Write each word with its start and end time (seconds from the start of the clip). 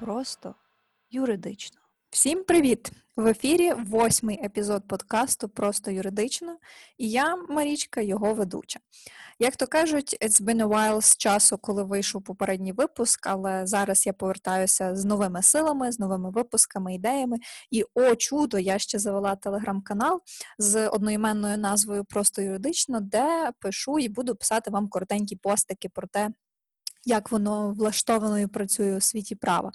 просто 0.00 0.54
юридично. 1.10 1.80
Всім 2.10 2.44
привіт! 2.44 2.92
В 3.16 3.26
ефірі 3.26 3.72
восьмий 3.72 4.44
епізод 4.44 4.88
подкасту 4.88 5.48
Просто 5.48 5.90
юридично, 5.90 6.56
і 6.98 7.10
я, 7.10 7.36
Марічка, 7.36 8.00
його 8.00 8.34
ведуча. 8.34 8.80
Як 9.38 9.56
то 9.56 9.66
кажуть, 9.66 10.16
it's 10.22 10.42
been 10.42 10.66
a 10.66 10.68
while 10.68 11.00
з 11.02 11.16
часу, 11.16 11.58
коли 11.58 11.82
вийшов 11.82 12.22
попередній 12.22 12.72
випуск, 12.72 13.26
але 13.26 13.66
зараз 13.66 14.06
я 14.06 14.12
повертаюся 14.12 14.96
з 14.96 15.04
новими 15.04 15.42
силами, 15.42 15.92
з 15.92 15.98
новими 15.98 16.30
випусками, 16.30 16.94
ідеями. 16.94 17.36
І 17.70 17.84
о, 17.94 18.14
чудо! 18.14 18.58
Я 18.58 18.78
ще 18.78 18.98
завела 18.98 19.36
телеграм-канал 19.36 20.20
з 20.58 20.88
одноіменною 20.88 21.58
назвою 21.58 22.04
Просто 22.04 22.42
юридично, 22.42 23.00
де 23.00 23.52
пишу 23.60 23.98
і 23.98 24.08
буду 24.08 24.36
писати 24.36 24.70
вам 24.70 24.88
коротенькі 24.88 25.36
постики 25.36 25.88
про 25.88 26.06
те, 26.06 26.30
як 27.04 27.32
воно 27.32 27.72
влаштовано 27.72 28.38
і 28.38 28.46
працює 28.46 28.96
у 28.96 29.00
світі 29.00 29.34
права. 29.34 29.72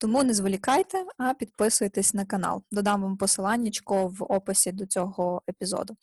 Тому 0.00 0.24
не 0.24 0.34
зволікайте, 0.34 1.04
а 1.18 1.34
підписуйтесь 1.34 2.14
на 2.14 2.24
канал. 2.24 2.62
Додам 2.70 3.02
вам 3.02 3.16
посиланнячко 3.16 4.08
в 4.08 4.22
описі 4.22 4.72
до 4.72 4.86
цього 4.86 5.42
епізоду. 5.48 5.96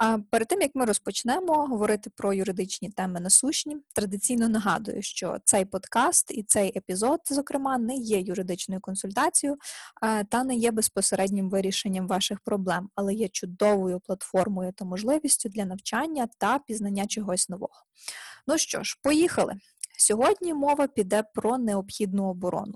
А 0.00 0.18
перед 0.30 0.48
тим 0.48 0.60
як 0.60 0.70
ми 0.74 0.84
розпочнемо 0.84 1.52
говорити 1.52 2.10
про 2.16 2.32
юридичні 2.32 2.90
теми 2.90 3.20
насущні, 3.20 3.76
традиційно 3.94 4.48
нагадую, 4.48 5.02
що 5.02 5.38
цей 5.44 5.64
подкаст 5.64 6.30
і 6.30 6.42
цей 6.42 6.78
епізод, 6.78 7.20
зокрема, 7.30 7.78
не 7.78 7.94
є 7.94 8.20
юридичною 8.20 8.80
консультацією 8.80 9.56
та 10.28 10.44
не 10.44 10.54
є 10.54 10.70
безпосереднім 10.70 11.50
вирішенням 11.50 12.08
ваших 12.08 12.40
проблем, 12.40 12.88
але 12.94 13.14
є 13.14 13.28
чудовою 13.28 14.00
платформою 14.00 14.72
та 14.72 14.84
можливістю 14.84 15.48
для 15.48 15.64
навчання 15.64 16.28
та 16.38 16.58
пізнання 16.58 17.06
чогось 17.06 17.48
нового. 17.48 17.74
Ну 18.46 18.58
що 18.58 18.82
ж, 18.82 18.98
поїхали. 19.02 19.54
Сьогодні 19.98 20.54
мова 20.54 20.86
піде 20.86 21.24
про 21.34 21.58
необхідну 21.58 22.24
оборону. 22.24 22.74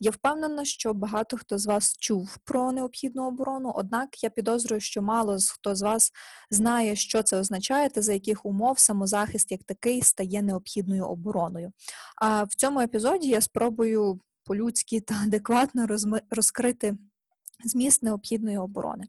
Я 0.00 0.10
впевнена, 0.10 0.64
що 0.64 0.94
багато 0.94 1.36
хто 1.36 1.58
з 1.58 1.66
вас 1.66 1.96
чув 1.98 2.36
про 2.44 2.72
необхідну 2.72 3.28
оборону, 3.28 3.72
однак 3.74 4.22
я 4.22 4.30
підозрюю, 4.30 4.80
що 4.80 5.02
мало 5.02 5.38
хто 5.52 5.74
з 5.74 5.82
вас 5.82 6.12
знає, 6.50 6.96
що 6.96 7.22
це 7.22 7.36
означає 7.36 7.88
та 7.88 8.02
за 8.02 8.12
яких 8.12 8.46
умов 8.46 8.78
самозахист 8.78 9.52
як 9.52 9.64
такий 9.64 10.02
стає 10.02 10.42
необхідною 10.42 11.04
обороною. 11.04 11.72
А 12.16 12.42
в 12.44 12.54
цьому 12.54 12.80
епізоді 12.80 13.28
я 13.28 13.40
спробую 13.40 14.20
по-людськи 14.44 15.00
та 15.00 15.14
адекватно 15.14 15.86
розкрити 16.30 16.96
Зміст 17.64 18.02
необхідної 18.02 18.58
оборони. 18.58 19.04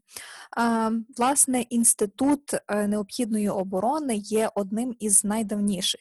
Власне, 1.16 1.60
інститут 1.60 2.54
е, 2.68 2.86
необхідної 2.86 3.48
оборони 3.48 4.16
є 4.16 4.50
одним 4.54 4.96
із 5.00 5.24
найдавніших. 5.24 6.00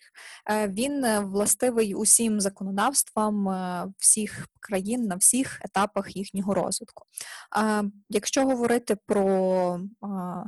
Е, 0.50 0.68
він 0.68 1.06
е, 1.06 1.20
властивий 1.20 1.96
усім 1.96 2.42
законодавствам 2.42 3.50
всіх 3.98 4.48
країн 4.60 5.04
на 5.04 5.16
всіх 5.16 5.60
етапах 5.66 6.16
їхнього 6.16 6.54
розвитку. 6.54 7.06
Якщо 8.10 8.46
говорити 8.46 8.98
про 9.06 9.80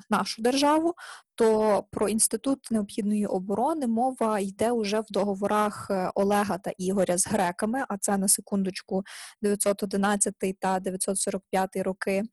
нашу 0.10 0.42
державу, 0.42 0.94
то 1.36 1.84
про 1.92 2.10
інститут 2.10 2.72
необхідної 2.72 3.26
оборони 3.26 3.88
мова 3.88 4.40
йде 4.40 4.72
уже 4.72 5.00
в 5.00 5.06
договорах 5.10 5.92
Олега 6.16 6.58
та 6.58 6.72
Ігоря 6.78 7.18
з 7.18 7.28
греками, 7.28 7.86
а 7.90 7.98
це 7.98 8.18
на 8.18 8.28
секундочку 8.28 9.04
911 9.42 10.36
та 10.60 10.80
945 10.80 11.76
роки. 11.76 11.91
Е, 12.08 12.24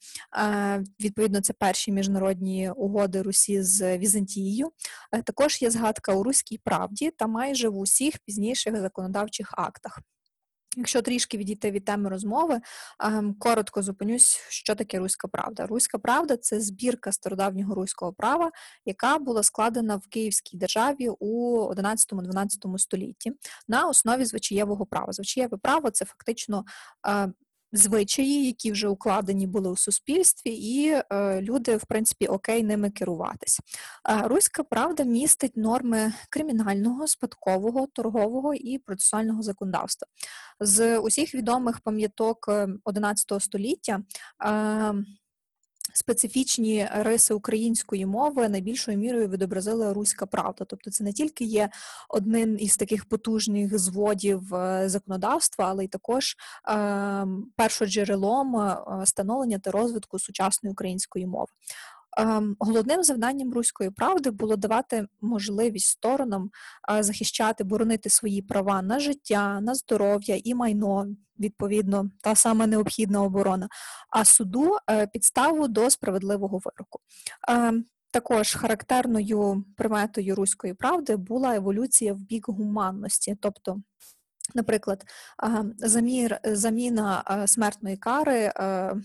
відповідно, 1.01 1.41
це 1.41 1.53
перші 1.53 1.93
міжнародні 1.93 2.71
угоди 2.71 3.23
Русі 3.23 3.63
з 3.63 3.99
Візантією. 3.99 4.73
Також 5.25 5.63
є 5.63 5.71
згадка 5.71 6.13
у 6.13 6.23
Руській 6.23 6.59
правді 6.59 7.11
та 7.11 7.27
майже 7.27 7.69
в 7.69 7.77
усіх 7.77 8.19
пізніших 8.19 8.81
законодавчих 8.81 9.55
актах. 9.57 10.01
Якщо 10.77 11.03
трішки 11.03 11.39
відійти 11.39 11.71
від 11.71 11.85
теми 11.85 12.11
розмови, 12.11 12.61
коротко 13.39 13.83
зупинюсь, 13.83 14.41
що 14.49 14.75
таке 14.75 14.99
руська 14.99 15.29
правда. 15.29 15.67
Руська 15.67 15.99
правда 15.99 16.37
це 16.37 16.61
збірка 16.61 17.13
стародавнього 17.13 17.75
руського 17.75 18.13
права, 18.13 18.51
яка 18.85 19.19
була 19.19 19.43
складена 19.43 19.97
в 19.97 20.07
Київській 20.07 20.57
державі 20.57 21.09
у 21.19 21.59
11-12 21.73 22.79
столітті 22.79 23.33
на 23.69 23.89
основі 23.89 24.25
звичаєвого 24.25 24.87
права. 24.87 25.13
Звичаєве 25.13 25.59
право 25.63 25.91
це 25.91 26.05
фактично 26.05 26.65
звичаї, 27.73 28.47
які 28.47 28.73
вже 28.73 28.89
укладені 28.89 29.47
були 29.47 29.71
у 29.71 29.77
суспільстві, 29.77 30.51
і 30.51 31.03
е, 31.13 31.43
люди, 31.43 31.77
в 31.77 31.85
принципі, 31.85 32.27
окей 32.27 32.63
ними 32.63 32.91
керуватись. 32.91 33.61
Е, 34.09 34.29
Руська 34.29 34.63
правда 34.63 35.05
містить 35.05 35.57
норми 35.57 36.13
кримінального, 36.31 37.07
спадкового, 37.07 37.87
торгового 37.87 38.55
і 38.55 38.79
процесуального 38.79 39.43
законодавства. 39.43 40.09
З 40.61 40.99
усіх 40.99 41.35
відомих 41.35 41.81
пам'яток 41.81 42.51
11 42.85 43.33
ем, 43.33 43.41
століття. 43.41 44.01
Специфічні 45.99 46.89
риси 46.93 47.35
української 47.35 48.07
мови 48.07 48.49
найбільшою 48.49 48.99
мірою 48.99 49.29
відобразила 49.29 49.95
руська 49.95 50.27
правда. 50.27 50.65
Тобто, 50.65 50.91
це 50.91 51.05
не 51.05 51.13
тільки 51.13 51.45
є 51.45 51.69
одним 52.09 52.57
із 52.59 52.77
таких 52.77 53.05
потужних 53.05 53.79
зводів 53.79 54.55
е, 54.55 54.89
законодавства, 54.89 55.67
але 55.69 55.85
й 55.85 55.89
також 55.89 56.37
е, 56.69 57.27
першоджерелом 57.57 58.57
е, 58.57 58.77
становлення 59.05 59.59
та 59.59 59.71
розвитку 59.71 60.19
сучасної 60.19 60.73
української 60.73 61.27
мови. 61.27 61.53
Ем, 62.19 62.57
головним 62.59 63.03
завданням 63.03 63.53
руської 63.53 63.91
правди 63.91 64.31
було 64.31 64.57
давати 64.57 65.07
можливість 65.21 65.87
сторонам 65.87 66.51
захищати, 67.01 67.65
боронити 67.65 68.11
свої 68.11 68.43
права 68.43 68.83
на 68.83 68.99
життя, 68.99 69.61
на 69.61 69.75
здоров'я 69.75 70.41
і 70.45 70.55
майно, 70.55 71.07
відповідно, 71.41 72.11
та 72.23 72.35
сама 72.35 72.67
необхідна 72.67 73.23
оборона, 73.23 73.69
а 74.11 74.25
суду 74.25 74.77
е, 74.91 75.07
підставу 75.07 75.69
до 75.69 75.91
справедливого 75.91 76.61
вироку. 76.65 77.01
Ем, 77.49 77.85
також 78.11 78.55
характерною 78.55 79.65
приметою 79.77 80.35
руської 80.35 80.75
правди 80.75 81.17
була 81.17 81.55
еволюція 81.55 82.15
в 82.15 82.21
бік 82.21 82.49
гуманності, 82.49 83.37
тобто 83.41 83.83
Наприклад, 84.55 85.05
замір, 85.79 86.41
заміна 86.45 87.45
смертної 87.47 87.97
кари 87.97 88.53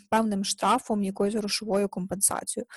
певним 0.09 0.43
штрафом, 0.43 1.03
якоюсь 1.03 1.35
грошовою 1.35 1.89
компенсацією. 1.89 2.67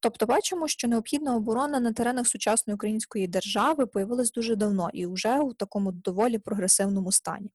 Тобто, 0.00 0.26
бачимо, 0.26 0.68
що 0.68 0.88
необхідна 0.88 1.36
оборона 1.36 1.80
на 1.80 1.92
теренах 1.92 2.26
сучасної 2.26 2.74
української 2.74 3.26
держави 3.26 3.86
появилась 3.86 4.32
дуже 4.32 4.56
давно 4.56 4.90
і 4.92 5.06
вже 5.06 5.38
у 5.38 5.52
такому 5.52 5.92
доволі 5.92 6.38
прогресивному 6.38 7.12
стані. 7.12 7.50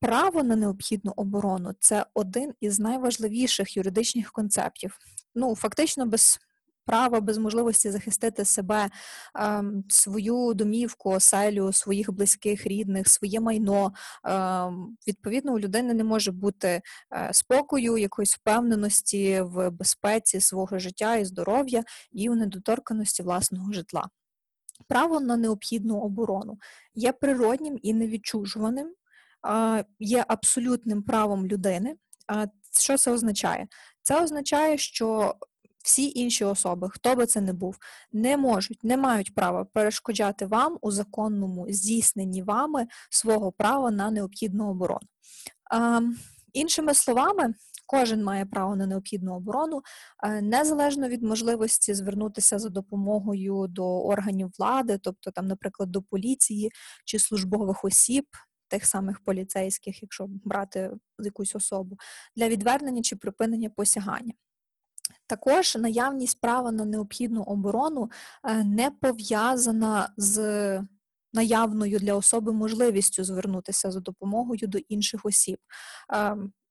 Право 0.00 0.42
на 0.42 0.56
необхідну 0.56 1.12
оборону 1.16 1.74
це 1.80 2.06
один 2.14 2.52
із 2.60 2.80
найважливіших 2.80 3.76
юридичних 3.76 4.32
концептів. 4.32 4.98
Ну, 5.34 5.56
фактично, 5.56 6.06
без 6.06 6.38
права, 6.86 7.20
без 7.20 7.38
можливості 7.38 7.90
захистити 7.90 8.44
себе, 8.44 8.90
ем, 9.34 9.84
свою 9.88 10.54
домівку, 10.54 11.10
оселю, 11.10 11.72
своїх 11.72 12.12
близьких, 12.12 12.66
рідних, 12.66 13.08
своє 13.08 13.40
майно. 13.40 13.92
Ем, 14.24 14.96
відповідно, 15.08 15.52
у 15.52 15.58
людини 15.58 15.94
не 15.94 16.04
може 16.04 16.32
бути 16.32 16.82
е, 17.12 17.28
спокою, 17.32 17.98
якоїсь 17.98 18.34
впевненості 18.34 19.40
в 19.40 19.70
безпеці 19.70 20.40
свого 20.40 20.78
життя 20.78 21.16
і 21.16 21.24
здоров'я 21.24 21.84
і 22.12 22.30
у 22.30 22.34
недоторканості 22.34 23.22
власного 23.22 23.72
житла. 23.72 24.08
Право 24.88 25.20
на 25.20 25.36
необхідну 25.36 26.00
оборону 26.00 26.58
є 26.94 27.12
природнім 27.12 27.78
і 27.82 27.94
невідчужуваним, 27.94 28.94
є 29.98 30.24
абсолютним 30.28 31.02
правом 31.02 31.46
людини. 31.46 31.96
Що 32.78 32.96
це 32.96 33.10
означає? 33.10 33.68
Це 34.02 34.22
означає, 34.22 34.78
що 34.78 35.34
всі 35.84 36.12
інші 36.14 36.44
особи, 36.44 36.88
хто 36.90 37.14
би 37.14 37.26
це 37.26 37.40
не 37.40 37.52
був, 37.52 37.78
не 38.12 38.36
можуть, 38.36 38.84
не 38.84 38.96
мають 38.96 39.34
права 39.34 39.64
перешкоджати 39.64 40.46
вам 40.46 40.78
у 40.80 40.90
законному 40.90 41.66
здійсненні 41.68 42.42
вами 42.42 42.86
свого 43.10 43.52
права 43.52 43.90
на 43.90 44.10
необхідну 44.10 44.70
оборону. 44.70 45.08
А, 45.70 46.00
Іншими 46.52 46.94
словами, 46.94 47.54
кожен 47.86 48.24
має 48.24 48.46
право 48.46 48.76
на 48.76 48.86
необхідну 48.86 49.34
оборону, 49.34 49.82
незалежно 50.42 51.08
від 51.08 51.22
можливості 51.22 51.94
звернутися 51.94 52.58
за 52.58 52.68
допомогою 52.68 53.66
до 53.68 54.04
органів 54.04 54.50
влади, 54.58 54.98
тобто, 55.02 55.30
там, 55.30 55.46
наприклад, 55.46 55.90
до 55.90 56.02
поліції 56.02 56.70
чи 57.04 57.18
службових 57.18 57.84
осіб. 57.84 58.24
Тих 58.68 58.86
самих 58.86 59.20
поліцейських, 59.20 60.02
якщо 60.02 60.26
брати 60.28 60.90
якусь 61.18 61.54
особу, 61.54 61.98
для 62.36 62.48
відвернення 62.48 63.02
чи 63.02 63.16
припинення 63.16 63.70
посягання. 63.70 64.32
Також 65.26 65.76
наявність 65.76 66.40
права 66.40 66.72
на 66.72 66.84
необхідну 66.84 67.42
оборону 67.42 68.10
е, 68.44 68.64
не 68.64 68.90
пов'язана 68.90 70.12
з 70.16 70.82
наявною 71.32 71.98
для 71.98 72.14
особи 72.14 72.52
можливістю 72.52 73.24
звернутися 73.24 73.90
за 73.90 74.00
допомогою 74.00 74.68
до 74.68 74.78
інших 74.78 75.20
осіб. 75.24 75.58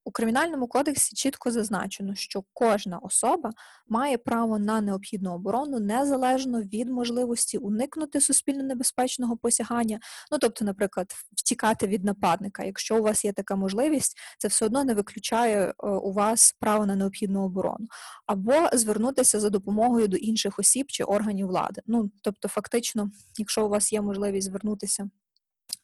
У 0.05 0.11
кримінальному 0.11 0.67
кодексі 0.67 1.15
чітко 1.15 1.51
зазначено, 1.51 2.15
що 2.15 2.43
кожна 2.53 2.97
особа 2.97 3.51
має 3.87 4.17
право 4.17 4.59
на 4.59 4.81
необхідну 4.81 5.33
оборону 5.33 5.79
незалежно 5.79 6.61
від 6.61 6.89
можливості 6.89 7.57
уникнути 7.57 8.21
суспільно 8.21 8.63
небезпечного 8.63 9.37
посягання. 9.37 9.99
Ну 10.31 10.37
тобто, 10.37 10.65
наприклад, 10.65 11.13
втікати 11.37 11.87
від 11.87 12.03
нападника. 12.03 12.63
Якщо 12.63 12.99
у 12.99 13.03
вас 13.03 13.25
є 13.25 13.33
така 13.33 13.55
можливість, 13.55 14.17
це 14.37 14.47
все 14.47 14.65
одно 14.65 14.83
не 14.83 14.93
виключає 14.93 15.59
е, 15.59 15.87
у 15.87 16.13
вас 16.13 16.55
право 16.59 16.85
на 16.85 16.95
необхідну 16.95 17.43
оборону, 17.45 17.87
або 18.25 18.69
звернутися 18.73 19.39
за 19.39 19.49
допомогою 19.49 20.07
до 20.07 20.17
інших 20.17 20.59
осіб 20.59 20.85
чи 20.87 21.03
органів 21.03 21.47
влади. 21.47 21.81
Ну 21.87 22.11
тобто, 22.21 22.47
фактично, 22.47 23.11
якщо 23.37 23.65
у 23.65 23.69
вас 23.69 23.93
є 23.93 24.01
можливість 24.01 24.47
звернутися. 24.47 25.09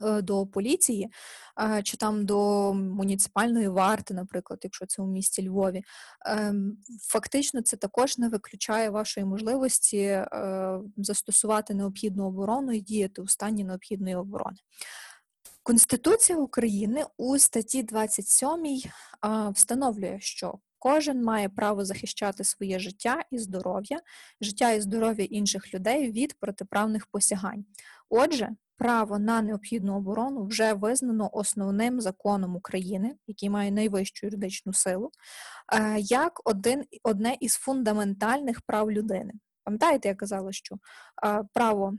Е, 0.04 0.22
до 0.22 0.46
поліції, 0.46 1.10
чи 1.84 1.98
там 1.98 2.26
до 2.26 2.74
муніципальної 2.74 3.68
варти, 3.68 4.14
наприклад, 4.14 4.60
якщо 4.64 4.86
це 4.86 5.02
у 5.02 5.08
місті 5.08 5.50
Львові, 5.50 5.84
ем, 6.26 6.78
фактично 7.02 7.62
це 7.62 7.78
також 7.78 8.18
не 8.18 8.30
виключає 8.30 8.90
вашої 8.90 9.26
можливості 9.26 9.98
е, 9.98 10.80
застосувати 10.98 11.74
необхідну 11.74 12.26
оборону 12.26 12.72
і 12.72 12.82
діяти 12.82 13.22
у 13.22 13.28
стані 13.28 13.64
необхідної 13.64 14.16
оборони. 14.16 14.58
Конституція 15.64 16.38
України 16.38 17.06
у 17.18 17.40
статті 17.40 17.84
27 17.84 18.82
встановлює, 19.54 20.18
що 20.20 20.60
кожен 20.80 21.24
має 21.24 21.50
право 21.50 21.86
захищати 21.86 22.44
своє 22.44 22.80
життя 22.80 23.24
і 23.32 23.38
здоров'я, 23.38 24.00
життя 24.42 24.72
і 24.72 24.82
здоров'я 24.82 25.26
інших 25.26 25.74
людей 25.74 26.12
від 26.12 26.34
протиправних 26.34 27.06
посягань. 27.06 27.66
Отже, 28.10 28.50
право 28.80 29.20
на 29.20 29.42
необхідну 29.42 29.98
оборону 29.98 30.46
вже 30.46 30.74
визнано 30.74 31.30
основним 31.34 32.02
законом 32.02 32.56
України, 32.56 33.16
який 33.28 33.50
має 33.50 33.72
найвищу 33.72 34.28
юридичну 34.28 34.74
силу, 34.74 35.12
е, 35.74 36.00
як 36.00 36.42
один, 36.50 36.84
одне 37.04 37.38
із 37.40 37.54
фундаментальних 37.54 38.62
прав 38.62 38.92
людини. 38.92 39.34
Пам'ятаєте, 39.64 40.08
я 40.08 40.16
казала, 40.16 40.52
що 40.52 40.76
е, 41.26 41.44
право 41.54 41.94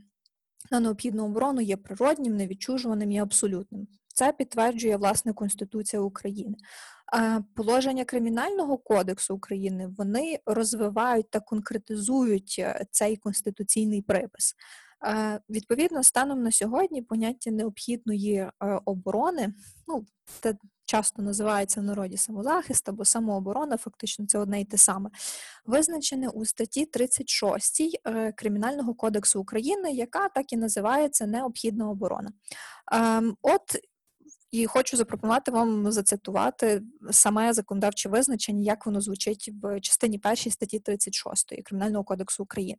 на 0.71 0.79
необхідну 0.79 1.25
оборону 1.25 1.61
є 1.61 1.77
природнім, 1.77 2.37
невідчужуваним 2.37 3.11
і 3.11 3.19
абсолютним. 3.19 3.87
Це 4.07 4.31
підтверджує 4.31 4.97
власне 4.97 5.33
Конституція 5.33 6.01
України. 6.01 6.55
Е, 7.15 7.43
положення 7.55 8.05
Кримінального 8.05 8.77
кодексу 8.77 9.35
України 9.35 9.89
вони 9.97 10.39
розвивають 10.45 11.29
та 11.29 11.39
конкретизують 11.39 12.65
цей 12.91 13.17
конституційний 13.17 14.01
припис. 14.01 14.55
Е, 15.05 15.39
відповідно, 15.49 16.03
станом 16.03 16.43
на 16.43 16.51
сьогодні 16.51 17.01
поняття 17.01 17.51
необхідної 17.51 18.35
е, 18.35 18.51
оборони, 18.85 19.53
ну, 19.87 20.05
це 20.41 20.55
часто 20.85 21.21
називається 21.21 21.81
в 21.81 21.83
народі 21.83 22.17
самозахист 22.17 22.89
або 22.89 23.05
самооборона, 23.05 23.77
фактично 23.77 24.25
це 24.25 24.39
одне 24.39 24.61
й 24.61 24.65
те 24.65 24.77
саме, 24.77 25.09
визначене 25.65 26.29
у 26.29 26.45
статті 26.45 26.85
36 26.85 27.99
е, 28.07 28.31
Кримінального 28.31 28.93
кодексу 28.93 29.41
України, 29.41 29.91
яка 29.91 30.29
так 30.29 30.53
і 30.53 30.57
називається 30.57 31.27
необхідна 31.27 31.89
оборона. 31.89 32.31
Ем, 32.91 33.37
от 33.41 33.77
і 34.51 34.65
хочу 34.65 34.97
запропонувати 34.97 35.51
вам 35.51 35.91
зацитувати 35.91 36.81
саме 37.11 37.53
законодавче 37.53 38.09
визначення, 38.09 38.63
як 38.63 38.85
воно 38.85 39.01
звучить 39.01 39.51
в 39.63 39.79
частині 39.79 40.19
першій 40.19 40.51
статті 40.51 40.79
36 40.79 41.63
Кримінального 41.65 42.03
кодексу 42.03 42.43
України. 42.43 42.77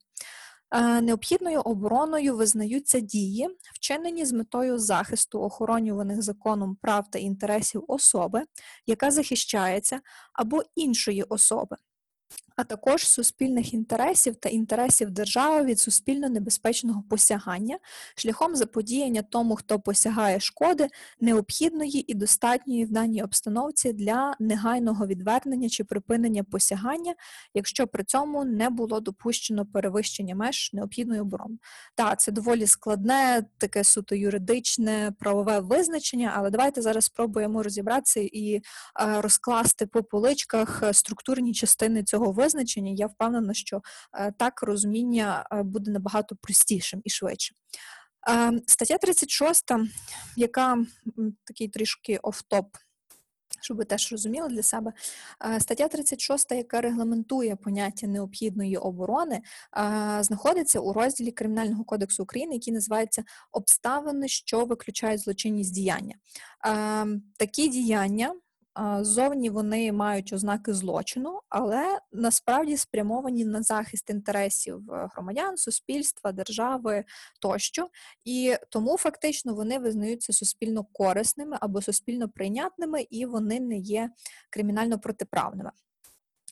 Е, 0.74 1.00
необхідною 1.00 1.60
обороною 1.60 2.36
визнаються 2.36 3.00
дії, 3.00 3.48
вчинені 3.74 4.24
з 4.24 4.32
метою 4.32 4.78
захисту 4.78 5.40
охоронюваних 5.42 6.22
законом 6.22 6.76
прав 6.82 7.10
та 7.10 7.18
інтересів 7.18 7.84
особи, 7.88 8.42
яка 8.86 9.10
захищається, 9.10 10.00
або 10.32 10.62
іншої 10.74 11.22
особи, 11.22 11.76
а 12.56 12.64
також 12.64 13.08
суспільних 13.08 13.74
інтересів 13.74 14.36
та 14.36 14.48
інтересів 14.48 15.10
держави 15.10 15.64
від 15.64 15.80
суспільно 15.80 16.28
небезпечного 16.28 17.02
посягання, 17.10 17.78
шляхом 18.16 18.56
заподіяння 18.56 19.22
тому, 19.22 19.56
хто 19.56 19.80
посягає 19.80 20.40
шкоди, 20.40 20.88
необхідної 21.20 22.12
і 22.12 22.14
достатньої 22.14 22.84
в 22.84 22.90
даній 22.90 23.22
обстановці 23.22 23.92
для 23.92 24.34
негайного 24.40 25.06
відвернення 25.06 25.68
чи 25.68 25.84
припинення 25.84 26.44
посягання, 26.44 27.14
якщо 27.54 27.86
при 27.86 28.04
цьому 28.04 28.44
не 28.44 28.70
було 28.70 29.00
допущено 29.00 29.66
перевищення 29.66 30.34
меж 30.34 30.70
необхідної 30.72 31.20
оборони. 31.20 31.56
Так, 31.94 32.20
це 32.20 32.32
доволі 32.32 32.66
складне, 32.66 33.44
таке 33.58 33.84
суто 33.84 34.14
юридичне, 34.14 35.12
правове 35.18 35.60
визначення, 35.60 36.32
але 36.36 36.50
давайте 36.50 36.82
зараз 36.82 37.04
спробуємо 37.04 37.62
розібратися 37.62 38.20
і 38.20 38.60
розкласти 38.94 39.86
по 39.86 40.02
поличках 40.02 40.82
структурні 40.92 41.54
частини 41.54 42.02
цього 42.02 42.32
визначення 42.32 42.41
визначення, 42.42 42.92
я 42.92 43.06
впевнена, 43.06 43.54
що 43.54 43.82
е, 44.14 44.32
так 44.38 44.62
розуміння 44.62 45.46
е, 45.52 45.62
буде 45.62 45.90
набагато 45.90 46.36
простішим 46.36 47.00
і 47.04 47.10
швидшим. 47.10 47.56
Е, 48.30 48.60
стаття 48.66 48.98
36, 48.98 49.64
яка 50.36 50.78
такий 51.44 51.68
трішки 51.68 52.18
оф-топ, 52.22 52.66
щоб 53.60 53.76
ви 53.76 53.84
теж 53.84 54.12
розуміли 54.12 54.48
для 54.48 54.62
себе, 54.62 54.92
стаття 55.58 55.88
36, 55.88 56.52
яка 56.52 56.80
регламентує 56.80 57.56
поняття 57.56 58.06
необхідної 58.06 58.76
оборони, 58.76 59.42
знаходиться 60.20 60.80
у 60.80 60.92
розділі 60.92 61.30
Кримінального 61.32 61.84
кодексу 61.84 62.22
України, 62.22 62.54
який 62.54 62.74
називається 62.74 63.24
обставини, 63.52 64.28
що 64.28 64.64
виключають 64.64 65.20
злочинність 65.20 65.74
діяння. 65.74 66.14
Такі 67.38 67.68
діяння 67.68 68.34
Зовні 69.00 69.50
вони 69.50 69.92
мають 69.92 70.32
ознаки 70.32 70.74
злочину, 70.74 71.40
але 71.48 71.98
насправді 72.12 72.76
спрямовані 72.76 73.44
на 73.44 73.62
захист 73.62 74.10
інтересів 74.10 74.92
е, 74.92 75.08
громадян, 75.14 75.56
суспільства, 75.56 76.32
держави 76.32 77.04
тощо, 77.40 77.88
і 78.24 78.54
тому 78.70 78.96
фактично 78.96 79.54
вони 79.54 79.78
визнаються 79.78 80.32
суспільно 80.32 80.84
корисними 80.84 81.58
або 81.60 81.82
суспільно 81.82 82.28
прийнятними, 82.28 83.02
і 83.02 83.26
вони 83.26 83.60
не 83.60 83.76
є 83.76 84.10
кримінально 84.50 84.98
протиправними. 84.98 85.70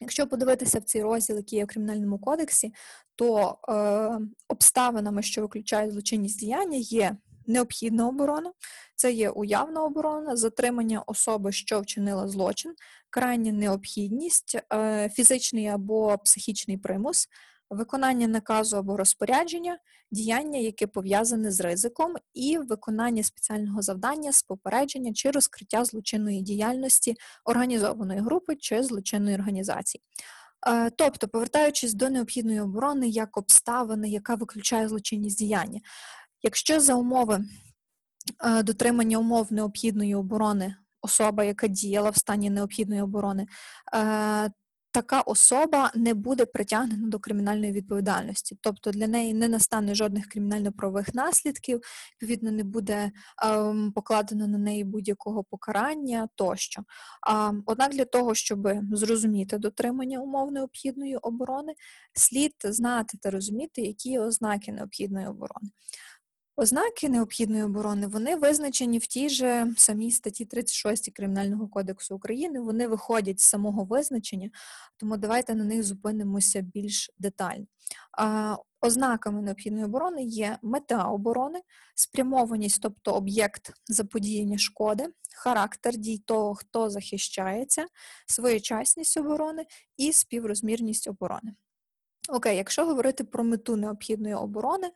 Якщо 0.00 0.26
подивитися 0.26 0.78
в 0.78 0.84
цей 0.84 1.02
розділ, 1.02 1.36
який 1.36 1.58
є 1.58 1.64
в 1.64 1.68
кримінальному 1.68 2.18
кодексі, 2.18 2.74
то 3.16 3.58
е, 3.68 4.26
обставинами, 4.48 5.22
що 5.22 5.42
виключають 5.42 5.92
злочинність 5.92 6.40
діяння, 6.40 6.76
є 6.76 7.16
необхідна 7.50 8.08
оборона, 8.08 8.52
це 8.96 9.12
є 9.12 9.30
уявна 9.30 9.84
оборона, 9.84 10.36
затримання 10.36 11.02
особи, 11.06 11.52
що 11.52 11.80
вчинила 11.80 12.28
злочин, 12.28 12.74
крайня 13.10 13.52
необхідність, 13.52 14.58
е, 14.72 15.08
фізичний 15.08 15.66
або 15.66 16.18
психічний 16.18 16.76
примус, 16.78 17.28
виконання 17.70 18.28
наказу 18.28 18.76
або 18.76 18.96
розпорядження, 18.96 19.78
діяння, 20.10 20.58
яке 20.58 20.86
пов'язане 20.86 21.50
з 21.50 21.60
ризиком, 21.60 22.14
і 22.34 22.58
виконання 22.58 23.22
спеціального 23.22 23.82
завдання 23.82 24.32
з 24.32 24.42
попередження 24.42 25.12
чи 25.12 25.30
розкриття 25.30 25.84
злочинної 25.84 26.42
діяльності 26.42 27.14
організованої 27.44 28.20
групи 28.20 28.56
чи 28.56 28.82
злочинної 28.82 29.36
організації. 29.36 30.02
Е, 30.68 30.90
тобто, 30.90 31.28
повертаючись 31.28 31.94
до 31.94 32.10
необхідної 32.10 32.60
оборони 32.60 33.08
як 33.08 33.36
обставини, 33.36 34.08
яка 34.08 34.34
виключає 34.34 34.88
злочинність 34.88 35.38
діяння, 35.38 35.80
Якщо 36.42 36.80
за 36.80 36.94
умови 36.94 37.44
е, 38.44 38.62
дотримання 38.62 39.18
умов 39.18 39.52
необхідної 39.52 40.14
оборони 40.14 40.74
особа, 41.02 41.44
яка 41.44 41.66
діяла 41.66 42.10
в 42.10 42.16
стані 42.16 42.50
необхідної 42.50 43.02
оборони, 43.02 43.46
е, 43.94 44.50
така 44.92 45.20
особа 45.20 45.90
не 45.94 46.14
буде 46.14 46.46
притягнена 46.46 47.08
до 47.08 47.18
кримінальної 47.18 47.72
відповідальності, 47.72 48.58
тобто 48.60 48.90
для 48.90 49.06
неї 49.06 49.34
не 49.34 49.48
настане 49.48 49.94
жодних 49.94 50.26
кримінально-правових 50.28 51.14
наслідків, 51.14 51.80
відповідно, 52.12 52.50
не 52.50 52.64
буде 52.64 53.10
ем, 53.42 53.92
покладено 53.92 54.48
на 54.48 54.58
неї 54.58 54.84
будь-якого 54.84 55.44
покарання 55.44 56.28
тощо. 56.34 56.82
Однак 57.66 57.92
для 57.92 58.04
того, 58.04 58.34
щоб 58.34 58.68
зрозуміти 58.92 59.58
дотримання 59.58 60.18
умов 60.18 60.52
необхідної 60.52 61.16
оборони, 61.16 61.72
слід 62.12 62.54
знати 62.64 63.18
та 63.22 63.30
розуміти, 63.30 63.82
які 63.82 64.18
ознаки 64.18 64.72
необхідної 64.72 65.26
оборони. 65.26 65.70
Ознаки 66.60 67.08
необхідної 67.08 67.62
оборони 67.62 68.06
вони 68.06 68.36
визначені 68.36 68.98
в 68.98 69.06
тій 69.06 69.28
же 69.28 69.74
самій 69.76 70.10
статті 70.10 70.44
36 70.44 71.12
Кримінального 71.12 71.68
кодексу 71.68 72.16
України. 72.16 72.60
Вони 72.60 72.88
виходять 72.88 73.40
з 73.40 73.44
самого 73.44 73.84
визначення, 73.84 74.50
тому 74.96 75.16
давайте 75.16 75.54
на 75.54 75.64
них 75.64 75.82
зупинимося 75.82 76.60
більш 76.60 77.10
детально. 77.18 77.66
Ознаками 78.80 79.42
необхідної 79.42 79.84
оборони 79.84 80.22
є 80.22 80.58
мета 80.62 81.04
оборони, 81.04 81.60
спрямованість, 81.94 82.82
тобто 82.82 83.12
об'єкт 83.12 83.72
заподіяння 83.86 84.58
шкоди, 84.58 85.06
характер 85.36 85.96
дій 85.96 86.18
того, 86.18 86.54
хто 86.54 86.90
захищається, 86.90 87.86
своєчасність 88.26 89.16
оборони 89.16 89.64
і 89.96 90.12
співрозмірність 90.12 91.08
оборони. 91.08 91.54
Окей, 92.28 92.56
якщо 92.56 92.86
говорити 92.86 93.24
про 93.24 93.44
мету 93.44 93.76
необхідної 93.76 94.34
оборони, 94.34 94.90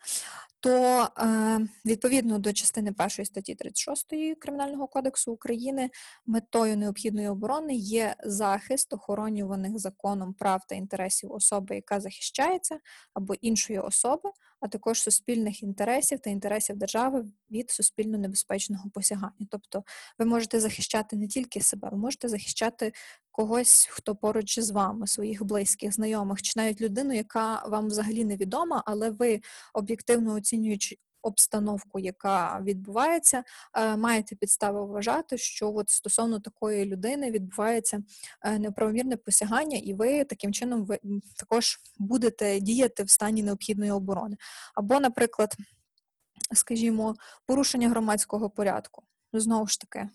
то 0.61 1.09
е, 1.19 1.61
відповідно 1.85 2.39
до 2.39 2.53
частини 2.53 2.93
першої 2.93 3.27
статті 3.27 3.55
36 3.55 4.15
Кримінального 4.39 4.87
кодексу 4.87 5.33
України 5.33 5.91
метою 6.27 6.77
необхідної 6.77 7.29
оборони 7.29 7.75
є 7.75 8.17
захист 8.25 8.93
охоронюваних 8.93 9.79
законом 9.79 10.35
прав 10.35 10.61
та 10.69 10.75
інтересів 10.75 11.33
особи, 11.33 11.75
яка 11.75 12.01
захищається, 12.01 12.79
або 13.15 13.35
іншої 13.35 13.79
особи, 13.79 14.31
а 14.61 14.69
також 14.69 15.03
суспільних 15.03 15.63
інтересів 15.63 16.19
та 16.19 16.31
інтересів 16.31 16.77
держави 16.77 17.25
від 17.51 17.71
суспільно 17.71 18.19
небезпечного 18.19 18.91
посягання. 18.91 19.47
Тобто 19.51 19.85
ви 20.19 20.25
можете 20.25 20.61
захищати 20.61 21.17
не 21.17 21.29
тільки 21.29 21.61
себе, 21.61 21.89
ви 21.93 21.99
можете 21.99 22.29
захищати 22.29 22.93
когось, 23.35 23.89
хто 23.91 24.17
поруч 24.17 24.59
з 24.59 24.71
вами, 24.71 25.07
своїх 25.07 25.45
близьких, 25.45 25.93
знайомих, 25.93 26.43
чи 26.43 26.53
навіть 26.57 26.81
людину, 26.81 27.15
яка 27.15 27.63
вам 27.67 27.87
взагалі 27.87 28.25
невідома, 28.25 28.83
але 28.87 29.11
ви 29.11 29.41
об'єктивно 29.73 30.35
оцінюючи 30.35 30.99
обстановку, 31.23 31.99
яка 31.99 32.61
відбувається, 32.61 33.45
е, 33.75 33.97
маєте 33.97 34.37
підстави 34.37 34.87
вважати, 34.87 35.39
що 35.39 35.75
от 35.75 35.91
стосовно 35.91 36.41
такої 36.41 36.85
людини 36.85 37.31
відбувається 37.31 38.03
е, 38.43 38.59
неправомірне 38.59 39.17
посягання, 39.17 39.77
і 39.77 39.95
ви 39.95 40.25
таким 40.25 40.53
чином 40.53 40.85
ви 40.85 40.99
також 41.37 41.81
будете 41.99 42.61
діяти 42.61 43.03
в 43.03 43.11
стані 43.11 43.43
необхідної 43.43 43.91
оборони. 43.91 44.37
Або, 44.75 45.01
наприклад, 45.01 45.57
скажімо, 46.53 47.15
порушення 47.47 47.89
громадського 47.89 48.51
порядку. 48.51 49.03
Знову 49.33 49.67
ж 49.67 49.81
таки, 49.81 50.09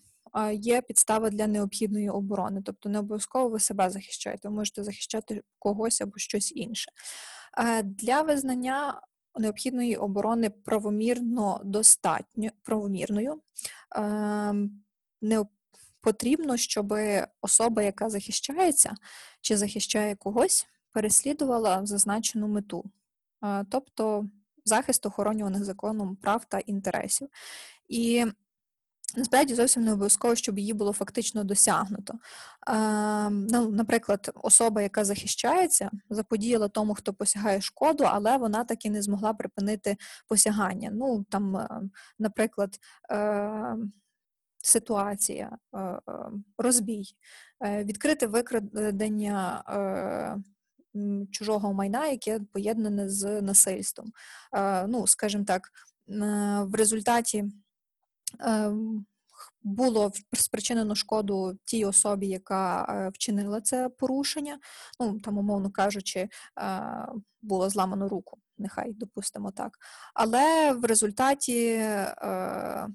є 0.53 0.81
підстава 0.81 1.29
для 1.29 1.47
необхідної 1.47 2.09
оборони, 2.09 2.61
тобто 2.65 2.89
не 2.89 2.99
обов'язково 2.99 3.49
ви 3.49 3.59
себе 3.59 3.89
захищаєте, 3.89 4.49
ви 4.49 4.55
можете 4.55 4.83
захищати 4.83 5.41
когось 5.59 6.01
або 6.01 6.17
щось 6.17 6.51
інше. 6.51 6.91
Для 7.83 8.21
визнання 8.21 9.01
необхідної 9.35 9.95
оборони 9.95 10.49
правомірно 10.49 11.61
достатньо 11.63 12.49
правомірною. 12.63 13.41
Не 15.21 15.45
потрібно, 16.01 16.57
щоб 16.57 16.93
особа, 17.41 17.83
яка 17.83 18.09
захищається 18.09 18.95
чи 19.41 19.57
захищає 19.57 20.15
когось, 20.15 20.67
переслідувала 20.91 21.85
зазначену 21.85 22.47
мету, 22.47 22.83
тобто 23.69 24.29
захист 24.65 25.05
охоронюваних 25.05 25.63
законом 25.63 26.15
прав 26.15 26.45
та 26.45 26.59
інтересів. 26.59 27.27
І 27.87 28.25
Насправді 29.19 29.55
зовсім 29.55 29.83
не 29.83 29.93
обов'язково, 29.93 30.35
щоб 30.35 30.59
її 30.59 30.73
було 30.73 30.93
фактично 30.93 31.43
досягнуто. 31.43 32.13
Ну, 33.31 33.69
Наприклад, 33.69 34.31
особа, 34.35 34.81
яка 34.81 35.05
захищається, 35.05 35.91
заподіяла 36.09 36.67
тому, 36.67 36.93
хто 36.93 37.13
посягає 37.13 37.61
шкоду, 37.61 38.03
але 38.03 38.37
вона 38.37 38.63
так 38.63 38.85
і 38.85 38.89
не 38.89 39.01
змогла 39.01 39.33
припинити 39.33 39.97
посягання. 40.27 40.89
Ну, 40.93 41.25
там, 41.29 41.57
е, 41.57 41.81
Наприклад, 42.19 42.79
е, 43.11 43.75
ситуація, 44.57 45.57
е, 45.75 45.99
розбій, 46.57 47.03
відкрите 47.61 48.27
викрадення. 48.27 49.63
Чужого 51.31 51.73
майна, 51.73 52.07
яке 52.07 52.39
поєднане 52.53 53.09
з 53.09 53.41
насильством. 53.41 54.11
Ну, 54.87 55.07
скажімо 55.07 55.43
так, 55.43 55.71
в 56.63 56.75
результаті 56.75 57.45
було 59.63 60.11
спричинено 60.33 60.95
шкоду 60.95 61.57
тій 61.65 61.85
особі, 61.85 62.27
яка 62.27 62.85
е, 62.89 63.09
вчинила 63.09 63.61
це 63.61 63.89
порушення, 63.89 64.59
ну 64.99 65.19
там, 65.19 65.37
умовно 65.37 65.71
кажучи, 65.71 66.19
е, 66.19 66.29
було 67.41 67.69
зламано 67.69 68.09
руку, 68.09 68.37
нехай 68.57 68.93
допустимо 68.93 69.51
так. 69.51 69.77
Але 70.13 70.73
в 70.73 70.85
результаті 70.85 71.67
е, 71.67 72.87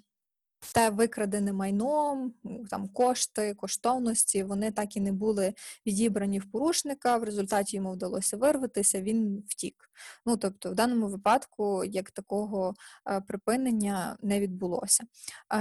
те 0.73 0.91
викрадене 0.91 1.53
майно, 1.53 2.31
там 2.71 2.89
кошти, 2.89 3.55
коштовності, 3.55 4.43
вони 4.43 4.71
так 4.71 4.97
і 4.97 5.01
не 5.01 5.13
були 5.13 5.55
відібрані 5.87 6.39
в 6.39 6.51
порушника. 6.51 7.17
В 7.17 7.25
результаті 7.25 7.77
йому 7.77 7.93
вдалося 7.93 8.37
вирватися, 8.37 9.01
він 9.01 9.45
втік. 9.49 9.91
Ну 10.27 10.37
тобто, 10.37 10.71
в 10.71 10.75
даному 10.75 11.09
випадку 11.09 11.85
як 11.85 12.11
такого 12.11 12.75
е, 13.11 13.21
припинення 13.21 14.17
не 14.23 14.41
відбулося. 14.41 15.05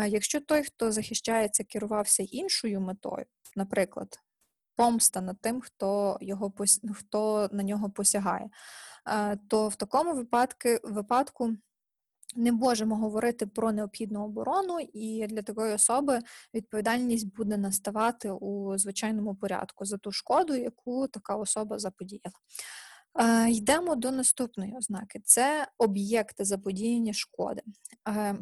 Якщо 0.08 0.42
той, 0.42 0.64
хто 0.64 0.92
захищається, 0.92 1.64
керувався 1.64 2.24
іншою 2.24 2.82
метою, 2.82 3.26
наприклад, 3.56 4.20
помста 4.76 5.22
над 5.22 5.42
тим, 5.42 5.62
хто 5.62 6.18
його 6.22 6.54
хто 6.94 7.50
на 7.52 7.64
нього 7.64 7.90
посягає, 7.90 8.50
е, 9.08 9.38
то 9.48 9.68
в 9.68 9.76
такому 9.76 10.14
випадку 10.14 10.70
випадку 10.84 11.50
не 12.36 12.52
можемо 12.52 12.96
говорити 12.96 13.48
про 13.48 13.72
необхідну 13.72 14.26
оборону, 14.26 14.80
і 14.94 15.28
для 15.28 15.42
такої 15.42 15.74
особи 15.74 16.20
відповідальність 16.54 17.36
буде 17.36 17.58
наставати 17.58 18.32
у 18.32 18.78
звичайному 18.78 19.36
порядку 19.36 19.86
за 19.86 19.98
ту 19.98 20.12
шкоду, 20.12 20.56
яку 20.56 21.08
така 21.08 21.36
особа 21.36 21.80
заподіяла. 21.80 22.36
Е, 23.20 23.50
йдемо 23.50 23.96
до 23.96 24.12
наступної 24.12 24.78
ознаки: 24.78 25.22
це 25.26 25.68
об'єкти 25.78 26.46
заподіяння 26.46 27.14
шкоди. 27.14 27.62
Е, 28.08 28.36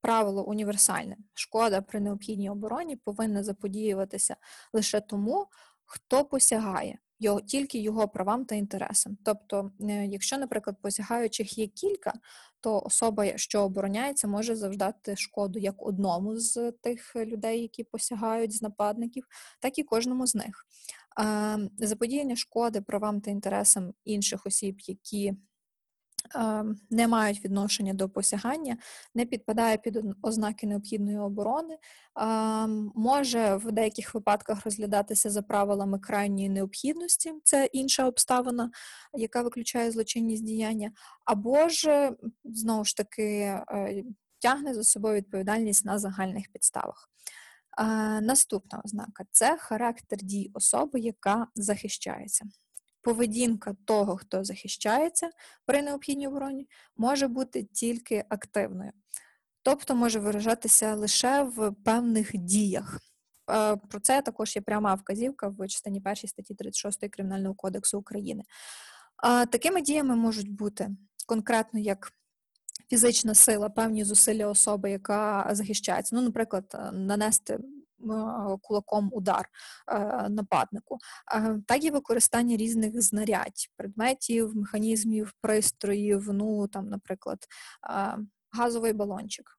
правило 0.00 0.44
універсальне: 0.44 1.16
шкода 1.34 1.80
при 1.80 2.00
необхідній 2.00 2.50
обороні 2.50 2.96
повинна 2.96 3.44
заподіюватися 3.44 4.36
лише 4.72 5.00
тому, 5.00 5.46
хто 5.84 6.24
посягає 6.24 6.98
його, 7.18 7.40
тільки 7.40 7.78
його 7.78 8.08
правам 8.08 8.44
та 8.44 8.54
інтересам. 8.54 9.18
Тобто, 9.24 9.70
е, 9.80 10.06
якщо, 10.06 10.38
наприклад, 10.38 10.76
посягаючих 10.82 11.58
є 11.58 11.66
кілька, 11.66 12.12
то 12.60 12.80
особа, 12.80 13.38
що 13.38 13.62
обороняється, 13.62 14.28
може 14.28 14.56
завждати 14.56 15.16
шкоду 15.16 15.58
як 15.58 15.86
одному 15.86 16.36
з 16.36 16.72
тих 16.72 17.16
людей, 17.16 17.62
які 17.62 17.84
посягають 17.84 18.52
з 18.52 18.62
нападників, 18.62 19.26
так 19.60 19.78
і 19.78 19.82
кожному 19.82 20.26
з 20.26 20.34
них. 20.34 20.66
Заподіяння 21.78 22.36
шкоди 22.36 22.80
правам 22.80 23.20
та 23.20 23.30
інтересам 23.30 23.92
інших 24.04 24.46
осіб, 24.46 24.80
які 24.80 25.34
не 26.90 27.08
мають 27.08 27.44
відношення 27.44 27.94
до 27.94 28.08
посягання, 28.08 28.76
не 29.14 29.26
підпадає 29.26 29.76
під 29.76 30.00
ознаки 30.22 30.66
необхідної 30.66 31.18
оборони, 31.18 31.78
може 32.94 33.56
в 33.56 33.72
деяких 33.72 34.14
випадках 34.14 34.64
розглядатися 34.64 35.30
за 35.30 35.42
правилами 35.42 35.98
крайньої 35.98 36.48
необхідності, 36.48 37.32
це 37.44 37.68
інша 37.72 38.06
обставина, 38.06 38.70
яка 39.12 39.42
виключає 39.42 39.90
злочинність 39.90 40.44
діяння, 40.44 40.92
або 41.24 41.68
ж 41.68 42.12
знову 42.44 42.84
ж 42.84 42.96
таки 42.96 43.22
е, 43.22 44.04
тягне 44.38 44.74
за 44.74 44.84
собою 44.84 45.16
відповідальність 45.16 45.84
на 45.84 45.98
загальних 45.98 46.44
підставах. 46.52 47.10
Наступна 48.22 48.80
ознака 48.84 49.24
це 49.30 49.56
характер 49.58 50.18
дій 50.22 50.50
особи, 50.54 51.00
яка 51.00 51.46
захищається 51.54 52.44
поведінка 53.02 53.76
того, 53.84 54.16
хто 54.16 54.44
захищається 54.44 55.30
при 55.66 55.82
необхідній 55.82 56.28
обороні, 56.28 56.68
може 56.96 57.28
бути 57.28 57.62
тільки 57.62 58.24
активною, 58.28 58.92
тобто 59.62 59.94
може 59.94 60.20
виражатися 60.20 60.94
лише 60.94 61.42
в 61.42 61.72
певних 61.84 62.36
діях. 62.36 63.00
Е, 63.50 63.76
про 63.76 64.00
це 64.00 64.22
також 64.22 64.56
є 64.56 64.62
пряма 64.62 64.94
вказівка 64.94 65.48
в 65.48 65.68
частині 65.68 65.98
1 65.98 66.16
статті 66.16 66.54
36 66.54 67.08
Кримінального 67.08 67.54
кодексу 67.54 67.98
України. 67.98 68.42
Такими 69.50 69.82
діями 69.82 70.16
можуть 70.16 70.50
бути 70.50 70.90
конкретно 71.26 71.80
як 71.80 72.12
фізична 72.90 73.34
сила, 73.34 73.68
певні 73.68 74.04
зусилля 74.04 74.46
особи, 74.46 74.90
яка 74.90 75.48
захищається. 75.52 76.16
Ну, 76.16 76.22
наприклад, 76.22 76.64
е, 76.74 76.92
нанести 76.92 77.58
кулаком 78.62 79.10
удар 79.12 79.48
е, 79.92 80.28
нападнику, 80.28 80.98
так 81.66 81.84
і 81.84 81.90
використання 81.90 82.56
різних 82.56 83.02
знарядь, 83.02 83.68
предметів, 83.76 84.56
механізмів, 84.56 85.32
пристроїв, 85.40 86.28
ну 86.32 86.68
там, 86.68 86.88
наприклад, 86.88 87.38
газовий 88.52 88.92
балончик, 88.92 89.58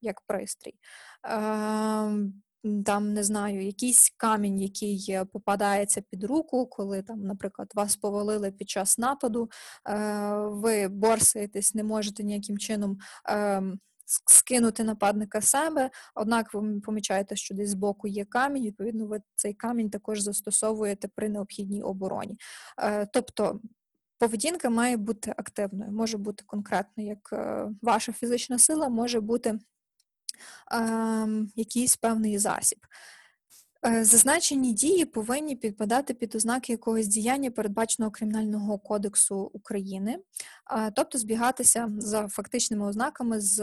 як 0.00 0.20
пристрій. 0.26 0.74
Там 2.84 3.12
не 3.12 3.24
знаю, 3.24 3.66
якийсь 3.66 4.14
камінь, 4.16 4.60
який 4.60 5.20
попадається 5.32 6.00
під 6.00 6.24
руку, 6.24 6.66
коли 6.66 7.02
там, 7.02 7.20
наприклад, 7.20 7.72
вас 7.74 7.96
повалили 7.96 8.52
під 8.52 8.70
час 8.70 8.98
нападу, 8.98 9.50
е, 9.88 10.34
ви 10.36 10.88
борсаєтесь, 10.88 11.74
не 11.74 11.84
можете 11.84 12.24
ніяким 12.24 12.58
чином 12.58 12.98
ем, 13.24 13.80
скинути 14.04 14.84
нападника 14.84 15.40
себе, 15.40 15.90
однак 16.14 16.54
ви 16.54 16.80
помічаєте, 16.80 17.36
що 17.36 17.54
десь 17.54 17.70
збоку 17.70 18.08
є 18.08 18.24
камінь, 18.24 18.64
відповідно, 18.64 19.06
ви 19.06 19.20
цей 19.34 19.54
камінь 19.54 19.90
також 19.90 20.20
застосовуєте 20.20 21.08
при 21.08 21.28
необхідній 21.28 21.82
обороні. 21.82 22.38
Е, 22.78 23.06
тобто 23.06 23.60
поведінка 24.18 24.70
має 24.70 24.96
бути 24.96 25.34
активною, 25.36 25.92
може 25.92 26.18
бути 26.18 26.44
конкретно 26.46 27.04
як 27.04 27.30
е, 27.32 27.68
ваша 27.82 28.12
фізична 28.12 28.58
сила, 28.58 28.88
може 28.88 29.20
бути 29.20 29.58
ем, 30.72 31.50
якийсь 31.56 31.96
певний 31.96 32.38
засіб. 32.38 32.78
Е, 33.86 34.04
зазначені 34.04 34.72
дії 34.72 35.04
повинні 35.04 35.56
підпадати 35.56 36.14
під 36.14 36.34
ознаки 36.34 36.72
якогось 36.72 37.06
діяння, 37.06 37.50
передбаченого 37.50 38.12
Кримінального 38.12 38.78
кодексу 38.78 39.36
України, 39.36 40.18
тобто 40.96 41.18
збігатися 41.18 41.92
за 41.98 42.28
фактичними 42.28 42.86
ознаками 42.86 43.40
з 43.40 43.60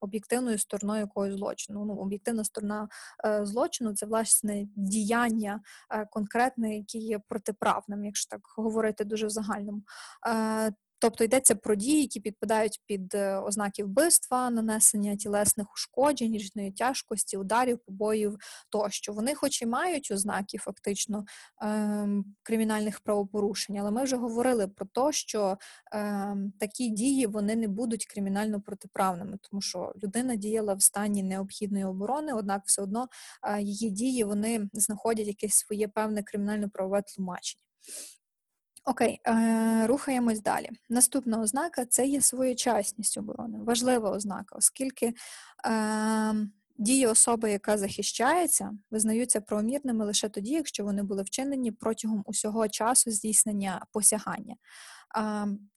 об'єктивною 0.00 0.58
стороною 0.58 1.00
якогось 1.00 1.34
злочину. 1.34 1.84
Ну, 1.84 1.94
Об'єктивна 1.94 2.44
сторона 2.44 2.88
е, 3.26 3.46
злочину 3.46 3.94
це 3.94 4.06
власне 4.06 4.66
діяння 4.76 5.60
е, 5.90 6.06
конкретне, 6.10 6.76
яке 6.76 6.98
є 6.98 7.20
протиправним, 7.28 8.04
якщо 8.04 8.30
так 8.30 8.40
говорити 8.56 9.04
дуже 9.04 9.26
в 9.26 9.30
загальному. 9.30 9.82
Тобто 10.98 11.24
йдеться 11.24 11.54
про 11.54 11.74
дії, 11.74 12.00
які 12.00 12.20
підпадають 12.20 12.80
під 12.86 13.14
е, 13.14 13.36
ознаки 13.36 13.84
вбивства, 13.84 14.50
нанесення 14.50 15.16
тілесних 15.16 15.72
ушкоджень, 15.72 16.34
різної 16.34 16.72
тяжкості, 16.72 17.36
ударів, 17.36 17.78
побоїв 17.78 18.36
тощо. 18.70 19.12
Вони, 19.12 19.34
хоч 19.34 19.62
і 19.62 19.66
мають 19.66 20.10
ознаки 20.10 20.58
фактично 20.58 21.24
ем, 21.62 22.24
кримінальних 22.42 23.00
правопорушень, 23.00 23.78
але 23.78 23.90
ми 23.90 24.04
вже 24.04 24.16
говорили 24.16 24.68
про 24.68 24.86
те, 24.86 25.12
що 25.12 25.58
ем, 25.92 26.52
такі 26.60 26.90
дії 26.90 27.26
вони 27.26 27.56
не 27.56 27.68
будуть 27.68 28.06
кримінально 28.06 28.60
протиправними, 28.60 29.38
тому 29.50 29.62
що 29.62 29.92
людина 30.02 30.36
діяла 30.36 30.74
в 30.74 30.82
стані 30.82 31.22
необхідної 31.22 31.84
оборони, 31.84 32.32
однак 32.32 32.62
все 32.66 32.82
одно 32.82 33.08
е, 33.42 33.62
її 33.62 33.90
дії 33.90 34.24
вони 34.24 34.68
знаходять 34.72 35.26
якесь 35.26 35.54
своє 35.54 35.88
певне 35.88 36.22
кримінально-правове 36.22 37.02
тлумачення. 37.02 37.62
Окей, 38.88 39.20
е, 39.26 39.86
рухаємось 39.86 40.40
далі. 40.42 40.70
Наступна 40.88 41.40
ознака 41.40 41.84
це 41.86 42.06
є 42.06 42.20
своєчасність 42.20 43.18
оборони. 43.18 43.58
Важлива 43.62 44.10
ознака, 44.10 44.56
оскільки 44.56 45.06
е, 45.06 45.14
дії 46.78 47.06
особи, 47.06 47.50
яка 47.50 47.78
захищається, 47.78 48.72
визнаються 48.90 49.40
правомірними 49.40 50.04
лише 50.04 50.28
тоді, 50.28 50.50
якщо 50.50 50.84
вони 50.84 51.02
були 51.02 51.22
вчинені 51.22 51.72
протягом 51.72 52.22
усього 52.26 52.68
часу 52.68 53.10
здійснення 53.10 53.86
посягання. 53.92 54.56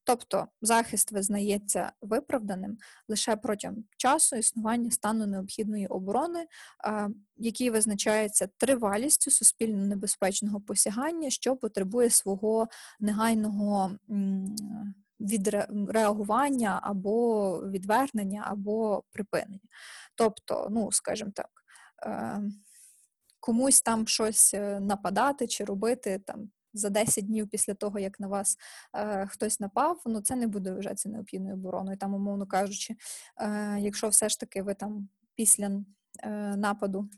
Тобто 0.03 0.47
захист 0.61 1.11
визнається 1.11 1.91
виправданим 2.01 2.77
лише 3.07 3.35
протягом 3.35 3.83
часу 3.97 4.35
існування 4.35 4.91
стану 4.91 5.27
необхідної 5.27 5.87
оборони, 5.87 6.45
який 7.37 7.69
визначається 7.69 8.49
тривалістю 8.57 9.31
суспільно 9.31 9.85
небезпечного 9.85 10.61
посягання, 10.61 11.29
що 11.29 11.55
потребує 11.55 12.09
свого 12.09 12.67
негайного 12.99 13.91
відреагування 15.19 16.79
або 16.83 17.51
відвернення, 17.69 18.43
або 18.45 19.03
припинення. 19.11 19.59
Тобто, 20.15 20.67
ну, 20.71 20.91
скажімо 20.91 21.31
так. 21.35 21.49
Ем, 22.03 22.53
комусь 23.39 23.81
там 23.81 24.07
щось 24.07 24.53
е, 24.53 24.79
нападати 24.79 25.47
чи 25.47 25.63
робити 25.65 26.21
там 26.25 26.49
за 26.73 26.89
10 26.89 27.25
днів 27.25 27.49
після 27.49 27.73
того, 27.73 27.99
як 27.99 28.19
на 28.19 28.27
вас 28.27 28.57
е, 28.95 29.27
хтось 29.27 29.59
напав, 29.59 30.01
ну 30.05 30.21
це 30.21 30.35
не 30.35 30.47
буде 30.47 30.71
вважатися 30.71 31.09
необхідною 31.09 31.55
обороною. 31.55 31.97
Там, 31.97 32.13
умовно 32.13 32.47
кажучи, 32.47 32.95
е, 33.38 33.77
якщо 33.79 34.09
все 34.09 34.29
ж 34.29 34.39
таки 34.39 34.61
ви 34.61 34.73
там 34.73 35.09
після 35.35 35.83
е, 36.23 36.29
нападу 36.57 37.09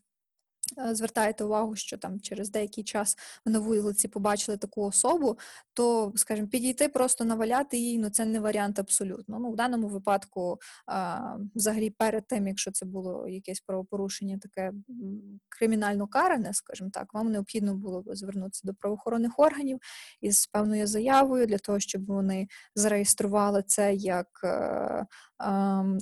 звертаєте 0.92 1.44
увагу, 1.44 1.76
що 1.76 1.98
там 1.98 2.20
через 2.20 2.52
деякий 2.52 2.84
час 2.84 3.18
ви 3.46 3.52
на 3.52 3.60
вулиці 3.60 4.08
побачили 4.08 4.58
таку 4.58 4.82
особу, 4.84 5.38
то, 5.74 6.14
скажімо, 6.16 6.48
підійти 6.48 6.90
просто 6.90 7.26
наваляти 7.26 7.78
її, 7.78 7.98
ну 7.98 8.10
це 8.10 8.26
не 8.26 8.40
варіант 8.40 8.80
абсолютно. 8.80 9.40
Ну, 9.40 9.52
в 9.52 9.56
даному 9.56 9.88
випадку, 9.88 10.60
взагалі, 11.56 11.90
перед 11.90 12.28
тим, 12.28 12.48
якщо 12.48 12.72
це 12.72 12.86
було 12.86 13.28
якесь 13.28 13.60
правопорушення, 13.60 14.38
таке 14.38 14.72
кримінально 15.50 16.08
каране, 16.08 16.54
скажімо 16.54 16.90
так, 16.94 17.14
вам 17.14 17.32
необхідно 17.32 17.76
було 17.76 18.02
б 18.02 18.16
звернутися 18.16 18.62
до 18.68 18.74
правоохоронних 18.74 19.40
органів 19.40 19.80
із 20.22 20.48
певною 20.48 20.88
заявою 20.88 21.46
для 21.46 21.58
того, 21.58 21.80
щоб 21.80 22.06
вони 22.06 22.48
зареєстрували 22.76 23.64
це 23.68 23.94
як 23.94 24.28
е, 24.44 25.06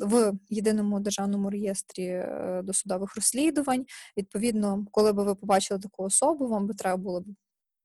в 0.02 0.34
єдиному 0.50 1.00
державному 1.00 1.50
реєстрі 1.50 2.06
е, 2.06 2.62
досудових 2.64 3.16
розслідувань. 3.16 3.86
Відповідно, 4.18 4.59
коли 4.92 5.13
би 5.13 5.24
ви 5.24 5.36
побачили 5.36 5.80
таку 5.80 6.04
особу, 6.04 6.48
вам 6.48 6.68
би 6.68 6.74
треба 6.74 6.98
було 6.98 7.22
б 7.22 7.25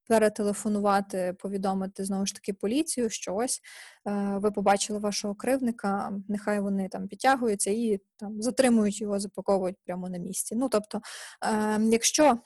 перетелефонувати, 0.08 1.36
повідомити 1.38 2.04
знову 2.04 2.26
ж 2.26 2.34
таки 2.34 2.52
поліцію, 2.52 3.10
що 3.10 3.34
ось 3.34 3.60
е, 4.06 4.38
ви 4.38 4.50
побачили 4.50 4.98
вашого 4.98 5.34
кривника, 5.34 6.12
нехай 6.28 6.60
вони 6.60 6.88
там 6.88 7.08
підтягуються 7.08 7.70
і 7.70 8.00
там 8.16 8.42
затримують 8.42 9.00
його, 9.00 9.20
запаковують 9.20 9.76
прямо 9.86 10.08
на 10.08 10.18
місці. 10.18 10.54
Ну 10.56 10.68
тобто, 10.68 11.00
ем, 11.42 11.92
якщо 11.92 12.38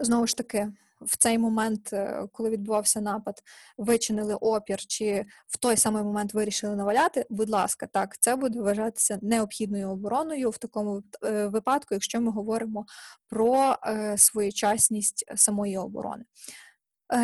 знову 0.00 0.26
ж 0.26 0.36
таки 0.36 0.72
в 1.06 1.16
цей 1.16 1.38
момент, 1.38 1.92
е, 1.92 2.28
коли 2.32 2.50
відбувався 2.50 3.00
напад, 3.00 3.42
вичинили 3.78 4.34
опір, 4.34 4.78
чи 4.86 5.26
в 5.46 5.58
той 5.58 5.76
самий 5.76 6.02
момент 6.02 6.34
вирішили 6.34 6.76
наваляти, 6.76 7.26
будь 7.30 7.50
ласка, 7.50 7.86
так, 7.86 8.18
це 8.20 8.36
буде 8.36 8.60
вважатися 8.60 9.18
необхідною 9.22 9.90
обороною 9.90 10.50
в 10.50 10.58
такому 10.58 11.02
е, 11.24 11.46
випадку, 11.46 11.94
якщо 11.94 12.20
ми 12.20 12.30
говоримо 12.30 12.86
про 13.28 13.76
е, 13.86 14.18
своєчасність 14.18 15.24
самої 15.36 15.78
оборони. 15.78 16.24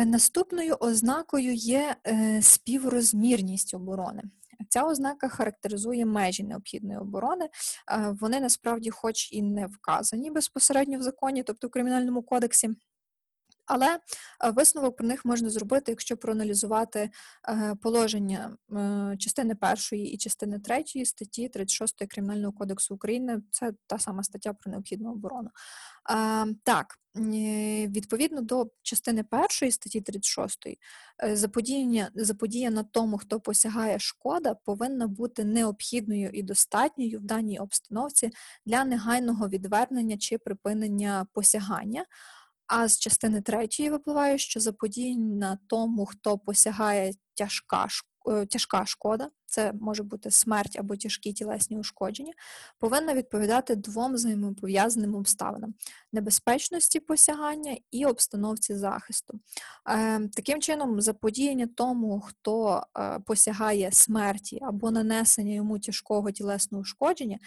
Наступною 0.05 0.75
ознакою 0.79 1.53
є 1.53 1.95
співрозмірність 2.41 3.73
оборони. 3.73 4.23
Ця 4.69 4.83
ознака 4.83 5.29
характеризує 5.29 6.05
межі 6.05 6.43
необхідної 6.43 6.99
оборони. 6.99 7.49
Вони 8.19 8.39
насправді, 8.39 8.89
хоч 8.89 9.31
і 9.31 9.41
не 9.41 9.67
вказані 9.67 10.31
безпосередньо 10.31 10.99
в 10.99 11.01
законі, 11.01 11.43
тобто 11.43 11.67
в 11.67 11.71
кримінальному 11.71 12.23
кодексі. 12.23 12.69
Але 13.65 13.99
е, 14.43 14.51
висновок 14.51 14.97
про 14.97 15.07
них 15.07 15.25
можна 15.25 15.49
зробити, 15.49 15.91
якщо 15.91 16.17
проаналізувати 16.17 17.09
е, 17.49 17.75
положення 17.81 18.57
е, 18.71 19.17
частини 19.17 19.55
першої 19.55 20.11
і 20.11 20.17
частини 20.17 20.59
третьої 20.59 21.05
статті 21.05 21.49
36 21.49 22.05
Кримінального 22.07 22.53
кодексу 22.53 22.95
України. 22.95 23.41
Це 23.51 23.73
та 23.87 23.99
сама 23.99 24.23
стаття 24.23 24.53
про 24.53 24.71
необхідну 24.71 25.11
оборону. 25.11 25.49
Так, 26.63 26.97
відповідно 27.87 28.41
до 28.41 28.67
частини 28.81 29.23
першої 29.23 29.71
статті 29.71 30.01
36, 30.01 30.57
заподіяння 31.33 32.09
заподіяна 32.15 32.83
тому, 32.83 33.17
хто 33.17 33.39
посягає 33.39 33.99
шкода, 33.99 34.53
повинна 34.53 35.07
бути 35.07 35.43
необхідною 35.43 36.29
і 36.33 36.43
достатньою 36.43 37.19
в 37.19 37.23
даній 37.23 37.59
обстановці 37.59 38.29
для 38.65 38.85
негайного 38.85 39.49
відвернення 39.49 40.17
чи 40.17 40.37
припинення 40.37 41.25
посягання. 41.33 42.05
А 42.73 42.87
з 42.87 42.99
частини 42.99 43.41
третьої 43.41 43.89
випливає, 43.89 44.37
що 44.37 44.59
заподіяна 44.59 45.57
тому, 45.67 46.05
хто 46.05 46.37
посягає 46.37 47.13
тяжка 47.35 47.87
е, 48.27 48.45
тяжка 48.45 48.85
шкода, 48.85 49.29
це 49.45 49.73
може 49.81 50.03
бути 50.03 50.31
смерть 50.31 50.79
або 50.79 50.95
тяжкі 50.95 51.33
тілесні 51.33 51.77
ушкодження, 51.77 52.33
повинна 52.79 53.13
відповідати 53.13 53.75
двом 53.75 54.13
взаємопов'язаним 54.13 55.15
обставинам 55.15 55.73
небезпечності 56.13 56.99
посягання 56.99 57.77
і 57.91 58.05
обстановці 58.05 58.75
захисту. 58.75 59.39
Е, 59.89 60.19
таким 60.33 60.61
чином, 60.61 61.01
заподіяння 61.01 61.67
тому, 61.75 62.21
хто 62.21 62.83
е, 62.97 63.19
посягає 63.19 63.91
смерті 63.91 64.59
або 64.61 64.91
нанесення 64.91 65.53
йому 65.53 65.79
тяжкого 65.79 66.31
тілесного 66.31 66.81
ушкодження, 66.81 67.37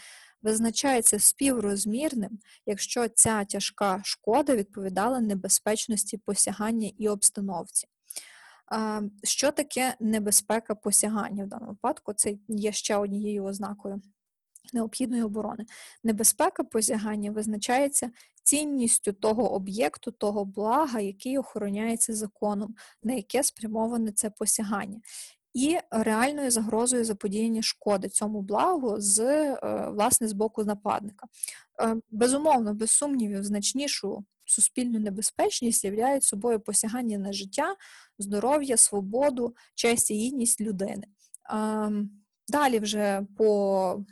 визначається 0.45 1.19
співрозмірним, 1.19 2.39
якщо 2.67 3.09
ця 3.09 3.45
тяжка 3.45 4.01
шкода 4.05 4.57
відповідала 4.57 5.21
небезпечності 5.21 6.19
посягання 6.19 6.91
і 6.99 7.09
обстановці. 7.09 7.89
Що 9.23 9.51
таке 9.51 9.95
небезпека 10.01 10.75
посягання 10.75 11.45
в 11.45 11.49
даному 11.49 11.71
випадку? 11.71 12.13
Це 12.13 12.35
є 12.49 12.73
ще 12.73 12.97
однією 12.97 13.45
ознакою 13.45 14.03
необхідної 14.73 15.23
оборони. 15.23 15.67
Небезпека 16.05 16.65
посягання 16.65 17.31
визначається 17.31 18.11
цінністю 18.43 19.13
того 19.13 19.53
об'єкту, 19.53 20.11
того 20.11 20.45
блага, 20.45 21.01
який 21.01 21.39
охороняється 21.39 22.15
законом, 22.15 22.75
на 23.03 23.13
яке 23.13 23.43
спрямоване 23.43 24.13
це 24.13 24.31
посягання 24.31 25.01
і 25.55 25.79
реальною 25.91 26.51
загрозою 26.51 27.05
заподіяння 27.05 27.63
шкоди 27.63 28.09
цьому 28.09 28.43
благу 28.43 29.01
з 29.01 29.21
е, 29.21 29.59
власне 29.91 30.29
з 30.29 30.33
боку 30.33 30.65
нападника. 30.65 31.27
Е, 31.83 31.97
безумовно, 32.11 32.75
без 32.75 32.91
сумнівів, 32.91 33.45
значнішу 33.45 34.25
суспільну 34.45 34.99
небезпечність 34.99 35.85
являють 35.85 36.25
собою 36.25 36.61
посягання 36.61 37.19
на 37.19 37.33
життя, 37.33 37.77
здоров'я, 38.19 38.77
свободу, 38.77 39.57
честь 39.75 40.11
і 40.11 40.15
гідність 40.15 40.61
людини. 40.61 41.07
Ем, 41.51 42.11
далі 42.49 42.79
вже 42.79 43.27
по 43.37 44.05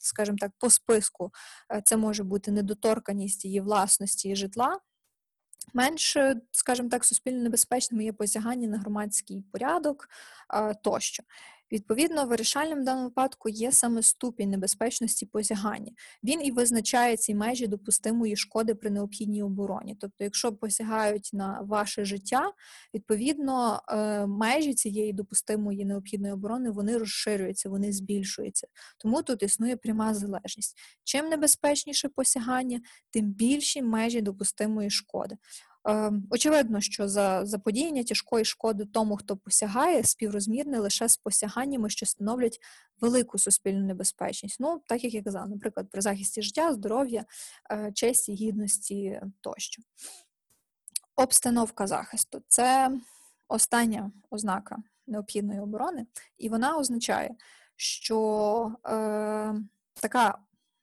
скажімо 0.00 0.36
так, 0.40 0.52
по 0.58 0.70
списку 0.70 1.30
е, 1.72 1.82
це 1.84 1.96
може 1.96 2.24
бути 2.24 2.50
недоторканість 2.50 3.44
її 3.44 3.60
власності 3.60 4.28
і 4.28 4.36
житла, 4.36 4.78
Менш, 5.74 6.16
скажімо 6.52 6.88
так, 6.88 7.04
суспільно 7.04 7.42
небезпечними 7.42 8.04
є 8.04 8.12
посягання 8.12 8.68
на 8.68 8.78
громадський 8.78 9.44
порядок 9.52 10.08
тощо. 10.82 11.22
Відповідно, 11.72 12.26
вирішальним 12.26 12.80
в 12.80 12.84
даному 12.84 13.04
випадку 13.04 13.48
є 13.48 13.72
саме 13.72 14.02
ступінь 14.02 14.50
небезпечності 14.50 15.26
посягання. 15.26 15.92
Він 16.24 16.44
і 16.44 16.50
визначає 16.50 17.16
ці 17.16 17.34
межі 17.34 17.66
допустимої 17.66 18.36
шкоди 18.36 18.74
при 18.74 18.90
необхідній 18.90 19.42
обороні. 19.42 19.96
Тобто, 20.00 20.24
якщо 20.24 20.52
посягають 20.52 21.30
на 21.32 21.60
ваше 21.60 22.04
життя, 22.04 22.52
відповідно 22.94 23.82
е, 23.88 24.26
межі 24.26 24.74
цієї 24.74 25.12
допустимої 25.12 25.84
необхідної 25.84 26.32
оборони 26.32 26.70
вони 26.70 26.98
розширюються, 26.98 27.68
вони 27.68 27.92
збільшуються. 27.92 28.66
Тому 28.98 29.22
тут 29.22 29.42
існує 29.42 29.76
пряма 29.76 30.14
залежність. 30.14 30.78
Чим 31.04 31.28
небезпечніше 31.28 32.08
посягання, 32.08 32.80
тим 33.10 33.26
більші 33.26 33.82
межі 33.82 34.20
допустимої 34.20 34.90
шкоди. 34.90 35.36
Ем, 35.84 36.26
очевидно, 36.30 36.80
що 36.80 37.08
за 37.08 37.46
заподіяння 37.46 38.04
тяжкої 38.04 38.44
шкоди 38.44 38.84
тому, 38.84 39.16
хто 39.16 39.36
посягає, 39.36 40.04
співрозмірне 40.04 40.78
лише 40.78 41.08
з 41.08 41.16
посяганнями, 41.16 41.90
що 41.90 42.06
становлять 42.06 42.58
велику 43.00 43.38
суспільну 43.38 43.86
небезпечність. 43.86 44.60
Ну, 44.60 44.82
так 44.86 45.04
як 45.04 45.14
я 45.14 45.22
казала, 45.22 45.46
наприклад, 45.46 45.90
при 45.90 46.00
захисті 46.00 46.42
життя, 46.42 46.72
здоров'я, 46.72 47.24
е, 47.70 47.92
честі, 47.94 48.34
гідності 48.34 49.20
тощо. 49.40 49.82
Обстановка 51.16 51.86
захисту 51.86 52.42
це 52.48 52.90
остання 53.48 54.12
ознака 54.30 54.76
необхідної 55.06 55.60
оборони, 55.60 56.06
і 56.38 56.48
вона 56.48 56.76
означає, 56.76 57.30
що 57.76 58.76
е, 58.86 59.54
така 59.94 60.38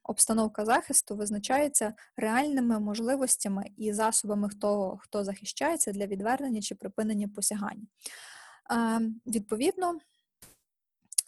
обстановка 0.08 0.64
захисту 0.64 1.16
визначається 1.16 1.94
реальними 2.16 2.80
можливостями 2.80 3.64
і 3.76 3.92
засобами 3.92 4.48
того, 4.60 4.98
хто 5.02 5.24
захищається 5.24 5.92
для 5.92 6.06
відвернення 6.06 6.60
чи 6.60 6.74
припинення 6.74 7.28
посягання. 7.28 7.86
Е, 8.72 9.00
Відповідно, 9.26 9.98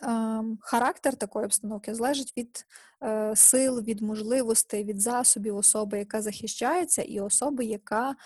е, 0.03 0.43
характер 0.61 1.17
такої 1.17 1.45
обстановки 1.45 1.95
залежить 1.95 2.33
від 2.37 2.67
е, 3.03 3.37
сил, 3.37 3.81
від 3.81 4.03
можливостей, 4.03 4.85
від 4.85 5.01
засобів 5.01 5.57
особи, 5.57 5.99
яка 5.99 6.23
захищається, 6.23 7.03
і 7.03 7.21
особи, 7.21 7.65
яка 7.65 8.17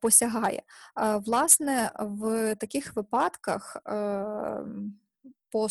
посягає. 0.00 0.62
Власне, 1.24 1.92
в 1.98 2.54
таких 2.54 2.96
випадках. 2.96 3.76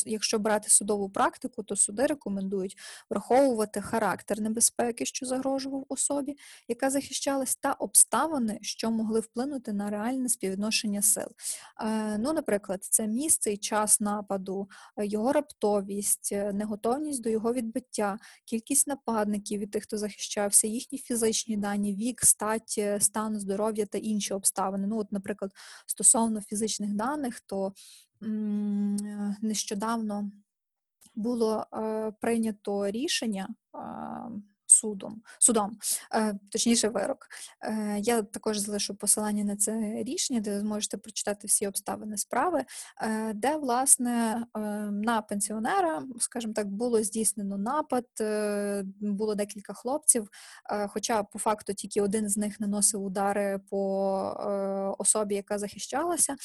Якщо 0.06 0.40
брати 0.40 0.70
судову 0.70 1.10
практику, 1.10 1.64
то 1.64 1.76
суди 1.76 2.06
рекомендують 2.06 2.78
враховувати 3.10 3.82
характер 3.82 4.42
небезпеки, 4.42 5.06
що 5.06 5.26
загрожував 5.26 5.86
особі, 5.90 6.38
яка 6.68 6.90
захищалась, 6.90 7.56
та 7.56 7.74
обставини, 7.74 8.60
що 8.62 8.92
могли 8.92 9.20
вплинути 9.20 9.74
на 9.74 9.90
реальне 9.90 10.30
співвідношення 10.30 11.02
сил. 11.02 11.28
Е, 11.82 12.18
ну, 12.18 12.34
наприклад, 12.34 12.84
це 12.84 13.08
місце 13.08 13.54
і 13.54 13.58
час 13.58 14.00
нападу, 14.00 14.70
його 14.98 15.34
раптовість, 15.34 16.30
е, 16.32 16.54
неготовність 16.54 17.24
до 17.24 17.30
його 17.30 17.54
відбиття, 17.54 18.18
кількість 18.46 18.88
нападників 18.88 19.60
від 19.60 19.72
тих, 19.72 19.84
хто 19.84 19.98
захищався, 19.98 20.68
їхні 20.68 20.98
фізичні 20.98 21.58
дані, 21.58 21.96
вік, 21.96 22.22
стать, 22.22 22.76
е, 22.78 23.00
стан 23.00 23.40
здоров'я 23.40 23.86
та 23.86 23.98
інші 23.98 24.34
обставини. 24.34 24.88
Ну, 24.88 25.00
от, 25.00 25.12
наприклад, 25.12 25.52
стосовно 25.86 26.42
фізичних 26.42 26.94
даних, 26.94 27.40
то 27.40 27.74
нещодавно 29.42 30.32
було 31.16 31.66
е, 31.74 32.12
прийнято 32.22 32.92
рішення 32.92 33.50
е, 33.76 33.80
судом, 34.66 35.22
судом, 35.40 35.78
е, 36.16 36.36
точніше, 36.52 36.90
вирок. 36.90 37.28
Я 37.98 38.22
також 38.22 38.58
залишу 38.58 38.96
посилання 38.96 39.44
на 39.44 39.56
це 39.56 40.04
рішення, 40.04 40.40
де 40.40 40.54
ви 40.54 40.60
зможете 40.60 40.98
прочитати 40.98 41.48
всі 41.48 41.68
обставини 41.68 42.18
справи, 42.18 42.66
де, 43.34 43.58
власне, 43.58 44.46
на 44.92 45.22
пенсіонера, 45.22 46.04
скажімо 46.20 46.54
так, 46.54 46.68
було 46.68 47.04
здійснено 47.04 47.58
напад, 47.58 48.06
було 49.02 49.36
декілька 49.36 49.74
хлопців, 49.74 50.30
хоча 50.88 51.24
по 51.24 51.40
факту 51.40 51.74
тільки 51.74 52.02
один 52.02 52.30
з 52.30 52.38
них 52.38 52.60
наносив 52.60 53.04
удари 53.04 53.60
по 53.70 54.96
особі, 55.00 55.36
яка 55.36 55.60
захищалася. 55.60 56.36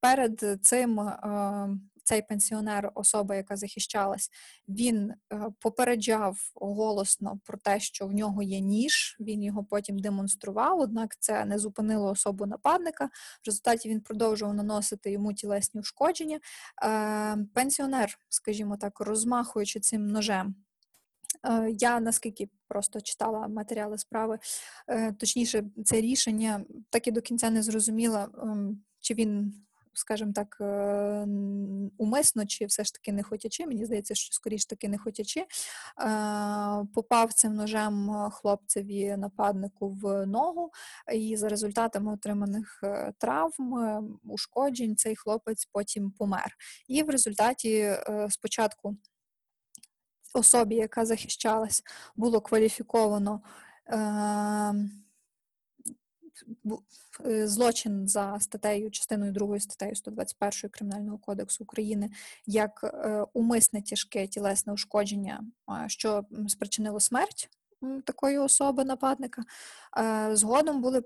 Перед 0.00 0.58
цим 0.62 1.00
е, 1.00 1.68
цей 2.04 2.22
пенсіонер, 2.22 2.92
особа, 2.94 3.34
яка 3.34 3.56
захищалась, 3.56 4.30
він 4.68 5.10
е, 5.10 5.48
попереджав 5.60 6.38
голосно 6.54 7.40
про 7.44 7.58
те, 7.58 7.80
що 7.80 8.06
в 8.06 8.12
нього 8.12 8.42
є 8.42 8.60
ніж. 8.60 9.16
Він 9.20 9.42
його 9.42 9.64
потім 9.64 9.98
демонстрував, 9.98 10.80
однак 10.80 11.16
це 11.18 11.44
не 11.44 11.58
зупинило 11.58 12.10
особу 12.10 12.46
нападника. 12.46 13.04
В 13.04 13.46
результаті 13.46 13.88
він 13.88 14.00
продовжував 14.00 14.54
наносити 14.54 15.10
йому 15.10 15.32
тілесні 15.32 15.80
ушкодження. 15.80 16.40
Е, 16.84 17.36
пенсіонер, 17.54 18.18
скажімо 18.28 18.76
так, 18.76 19.00
розмахуючи 19.00 19.80
цим 19.80 20.06
ножем. 20.06 20.54
Я 21.78 22.00
наскільки 22.00 22.48
просто 22.68 23.00
читала 23.00 23.48
матеріали 23.48 23.98
справи, 23.98 24.38
точніше, 25.18 25.64
це 25.84 26.00
рішення 26.00 26.64
так 26.90 27.06
і 27.06 27.10
до 27.10 27.20
кінця 27.20 27.50
не 27.50 27.62
зрозуміла, 27.62 28.28
ем, 28.42 28.82
чи 29.00 29.14
він 29.14 29.54
скажімо 29.92 30.32
так, 30.32 30.56
е, 30.60 31.26
умисно, 31.98 32.46
чи 32.46 32.66
все 32.66 32.84
ж 32.84 32.94
таки 32.94 33.12
не 33.12 33.22
хотячи, 33.22 33.66
мені 33.66 33.84
здається, 33.84 34.14
що 34.14 34.32
скоріш 34.32 34.66
таки 34.66 34.88
не 34.88 34.98
хотячи, 34.98 35.40
е, 35.40 35.46
попав 36.94 37.32
цим 37.32 37.54
ножем 37.54 38.10
хлопцеві 38.32 39.16
нападнику 39.16 39.88
в 39.88 40.26
ногу, 40.26 40.70
і 41.14 41.36
за 41.36 41.48
результатами 41.48 42.12
отриманих 42.12 42.80
е, 42.82 43.12
травм, 43.18 44.20
ушкоджень, 44.24 44.96
цей 44.96 45.16
хлопець 45.16 45.68
потім 45.72 46.10
помер. 46.10 46.56
І 46.88 47.02
в 47.02 47.10
результаті 47.10 47.96
спочатку 48.28 48.96
особі, 50.34 50.74
яка 50.74 51.04
захищалась, 51.06 51.82
було 52.16 52.40
кваліфіковано. 52.40 53.40
Е, 57.26 57.48
злочин 57.48 58.08
за 58.08 58.36
статтею, 58.40 58.90
частиною 58.90 59.32
2 59.32 59.60
статтею 59.60 59.96
121 59.96 60.70
Кримінального 60.70 61.18
кодексу 61.18 61.64
України 61.64 62.10
як 62.46 62.80
е, 62.84 63.24
умисне 63.32 63.82
тяжке 63.82 64.26
тілесне 64.26 64.72
ушкодження, 64.72 65.44
що 65.86 66.24
спричинило 66.48 67.00
смерть 67.00 67.50
такої 68.04 68.38
особи 68.38 68.84
нападника, 68.84 69.42
згодом 70.32 70.82
були 70.82 71.02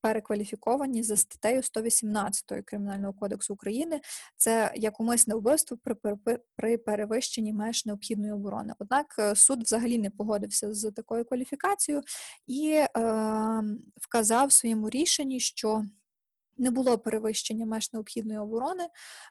перекваліфіковані 0.00 1.02
за 1.02 1.16
статтею 1.16 1.62
118 1.62 2.64
Кримінального 2.64 3.12
кодексу 3.12 3.54
України. 3.54 4.00
Це 4.36 4.72
як 4.74 5.00
умисне 5.00 5.34
вбивство 5.34 5.78
при 6.56 6.78
перевищенні 6.78 7.52
меж 7.52 7.86
необхідної 7.86 8.32
оборони. 8.32 8.74
Однак 8.78 9.16
е, 9.18 9.36
суд 9.36 9.62
взагалі 9.62 9.98
не 9.98 10.10
погодився 10.10 10.74
з 10.74 10.90
такою 10.90 11.24
кваліфікацією 11.24 12.02
і 12.46 12.70
е, 12.70 12.88
вказав 14.00 14.48
в 14.48 14.52
своєму 14.52 14.90
рішенні, 14.90 15.40
що 15.40 15.84
не 16.58 16.70
було 16.70 16.98
перевищення 16.98 17.66
меж 17.66 17.92
необхідної 17.92 18.38
оборони. 18.38 18.88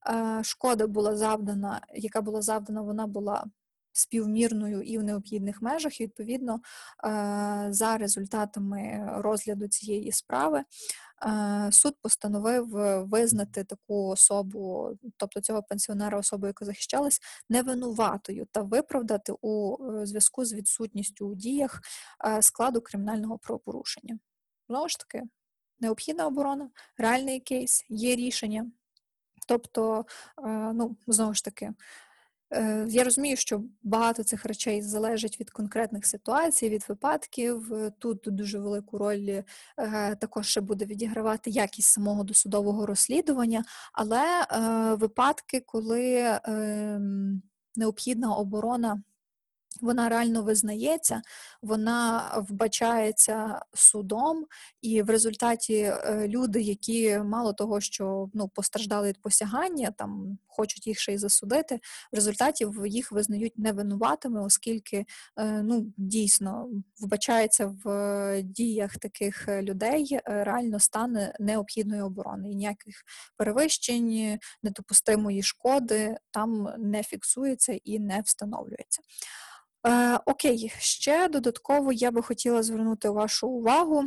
Е, 0.10 0.44
шкода 0.44 0.88
була 0.88 1.16
завдана, 1.16 1.82
яка 1.94 2.22
була 2.22 2.42
завдана, 2.42 2.82
вона 2.82 3.08
була 3.08 3.46
співмірною 4.00 4.82
і 4.82 4.98
в 4.98 5.04
необхідних 5.04 5.62
межах. 5.62 6.02
І, 6.02 6.04
відповідно, 6.04 6.54
е, 6.56 7.68
за 7.70 7.98
результатами 7.98 9.10
розгляду 9.16 9.68
цієї 9.68 10.12
справи. 10.12 10.64
Е, 11.26 11.70
суд 11.72 11.96
постановив 12.02 12.68
визнати 13.10 13.64
таку 13.64 14.08
особу, 14.08 14.92
тобто 15.18 15.42
цього 15.42 15.64
пенсіонера, 15.64 16.20
особу, 16.20 16.48
яка 16.48 16.66
захищалась, 16.66 17.20
невинуватою 17.50 18.48
та 18.52 18.62
виправдати 18.62 19.34
у 19.42 19.78
е, 19.86 20.06
зв'язку 20.06 20.46
з 20.46 20.54
відсутністю 20.54 21.28
у 21.28 21.36
діях 21.36 21.82
складу 22.42 22.82
кримінального 22.82 23.38
правопорушення. 23.38 24.20
Знову 24.70 24.90
ж 24.90 25.00
таки, 25.00 25.24
необхідна 25.80 26.28
оборона, 26.28 26.70
реальний 26.98 27.40
кейс, 27.40 27.86
є 27.90 28.16
рішення. 28.16 28.72
Тобто, 29.48 30.06
ну, 30.74 30.98
знову 31.08 31.34
ж 31.34 31.44
таки, 31.44 31.74
я 32.88 33.04
розумію, 33.04 33.38
що 33.38 33.64
багато 33.84 34.24
цих 34.24 34.46
речей 34.46 34.82
залежить 34.82 35.40
від 35.40 35.50
конкретних 35.50 36.06
ситуацій, 36.06 36.70
від 36.70 36.86
випадків. 36.90 37.72
Тут 38.00 38.20
дуже 38.26 38.60
велику 38.60 38.98
роль 38.98 39.42
е, 39.78 40.16
також 40.16 40.48
ще 40.48 40.62
буде 40.62 40.86
відігравати 40.86 41.50
якість 41.50 41.92
самого 41.92 42.24
досудового 42.24 42.86
розслідування, 42.86 43.64
але 43.94 44.42
е, 44.42 44.96
випадки, 44.96 45.64
коли 45.66 46.40
ем, 46.44 47.42
необхідна 47.76 48.36
оборона 48.36 49.02
вона 49.82 50.10
реально 50.10 50.44
визнається, 50.44 51.22
вона 51.62 52.32
вбачається 52.50 53.62
судом, 53.74 54.46
і 54.82 55.02
в 55.02 55.10
результаті 55.10 55.76
е, 55.76 56.28
люди, 56.28 56.62
які 56.62 57.18
мало 57.18 57.54
того, 57.54 57.82
що 57.82 58.30
ну 58.34 58.48
постраждали 58.48 59.08
від 59.08 59.22
посягання, 59.22 59.92
там 59.92 60.38
хочуть 60.48 60.88
їх 60.88 61.00
ще 61.00 61.14
й 61.14 61.18
засудити. 61.18 61.80
В 62.12 62.16
результаті 62.16 62.68
їх 62.86 63.12
визнають 63.12 63.58
невинуватими, 63.58 64.42
оскільки 64.42 65.06
е, 65.38 65.62
ну 65.64 65.94
дійсно 65.98 66.70
вбачається 67.00 67.76
в 67.84 68.42
діях 68.44 68.98
таких 68.98 69.48
людей 69.48 70.08
е, 70.12 70.44
реально 70.44 70.80
стане 70.80 71.36
необхідної 71.40 72.02
оборони 72.02 72.52
і 72.52 72.56
ніяких 72.56 73.04
перевищень, 73.38 74.40
недопустимої 74.64 75.44
шкоди 75.44 76.18
там 76.32 76.68
не 76.78 77.04
фіксується 77.04 77.80
і 77.84 78.00
не 78.00 78.22
встановлюється. 78.22 79.02
Е, 79.88 80.20
Окей, 80.26 80.74
ще 80.80 81.28
додатково 81.28 81.92
я 81.92 82.12
би 82.12 82.22
хотіла 82.22 82.64
звернути 82.64 83.10
вашу 83.10 83.48
увагу 83.48 84.06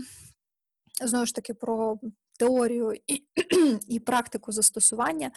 знову 1.01 1.27
ж 1.27 1.35
таки 1.35 1.55
про 1.55 1.99
теорію 2.39 2.95
і, 3.07 3.25
і 3.89 4.01
практику 4.01 4.53
застосування. 4.53 5.31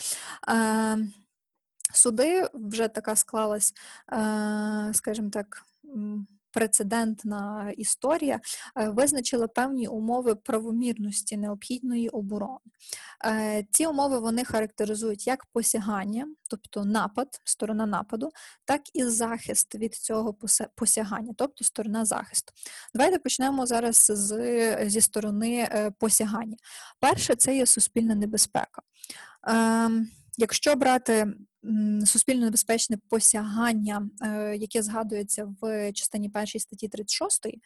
Е, 0.49 0.97
Суди 1.93 2.47
вже 2.53 2.87
така 2.87 3.15
склалась, 3.15 3.73
е, 4.13 4.91
скажімо 4.93 5.29
так 5.29 5.65
прецедентна 6.55 7.73
історія 7.77 8.39
е, 8.79 8.89
визначила 8.89 9.47
певні 9.47 9.87
умови 9.87 10.35
правомірності 10.35 11.37
необхідної 11.37 12.09
оборони. 12.09 12.71
Е, 13.25 13.65
ці 13.71 13.85
умови 13.85 14.19
вони 14.19 14.45
характеризують 14.45 15.27
як 15.27 15.45
посягання, 15.45 16.27
тобто 16.49 16.85
напад, 16.85 17.27
сторона 17.43 17.85
нападу, 17.85 18.29
так 18.65 18.81
і 18.93 19.03
захист 19.03 19.75
від 19.75 19.95
цього 19.95 20.35
посягання, 20.75 21.33
тобто 21.37 21.63
сторона 21.63 22.05
захисту. 22.05 22.53
Давайте 22.93 23.19
почнемо 23.19 23.65
зараз 23.65 24.05
з, 24.09 24.89
зі 24.89 25.01
сторони 25.01 25.69
е, 25.71 25.91
посягання. 25.99 26.57
Перше, 26.99 27.35
це 27.35 27.55
є 27.55 27.65
суспільна 27.65 28.15
небезпека. 28.15 28.81
Ем, 29.47 30.07
якщо 30.37 30.75
брати 30.75 31.27
суспільно 32.05 32.45
небезпечне 32.45 32.97
посягання, 33.09 34.09
е, 34.21 34.55
яке 34.57 34.83
згадується 34.83 35.53
в 35.61 35.91
частині 35.93 36.29
першій 36.29 36.59
статті 36.59 36.87
36, 36.87 37.59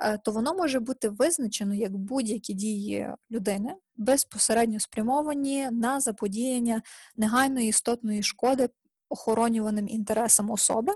е, 0.00 0.18
то 0.18 0.32
воно 0.32 0.54
може 0.54 0.80
бути 0.80 1.08
визначено 1.08 1.74
як 1.74 1.96
будь-які 1.96 2.54
дії 2.54 3.08
людини, 3.30 3.74
безпосередньо 3.96 4.80
спрямовані 4.80 5.68
на 5.70 6.00
заподіяння 6.00 6.82
негайної 7.16 7.68
істотної 7.68 8.22
шкоди 8.22 8.68
охоронюваним 9.08 9.88
інтересам 9.88 10.50
особи. 10.50 10.92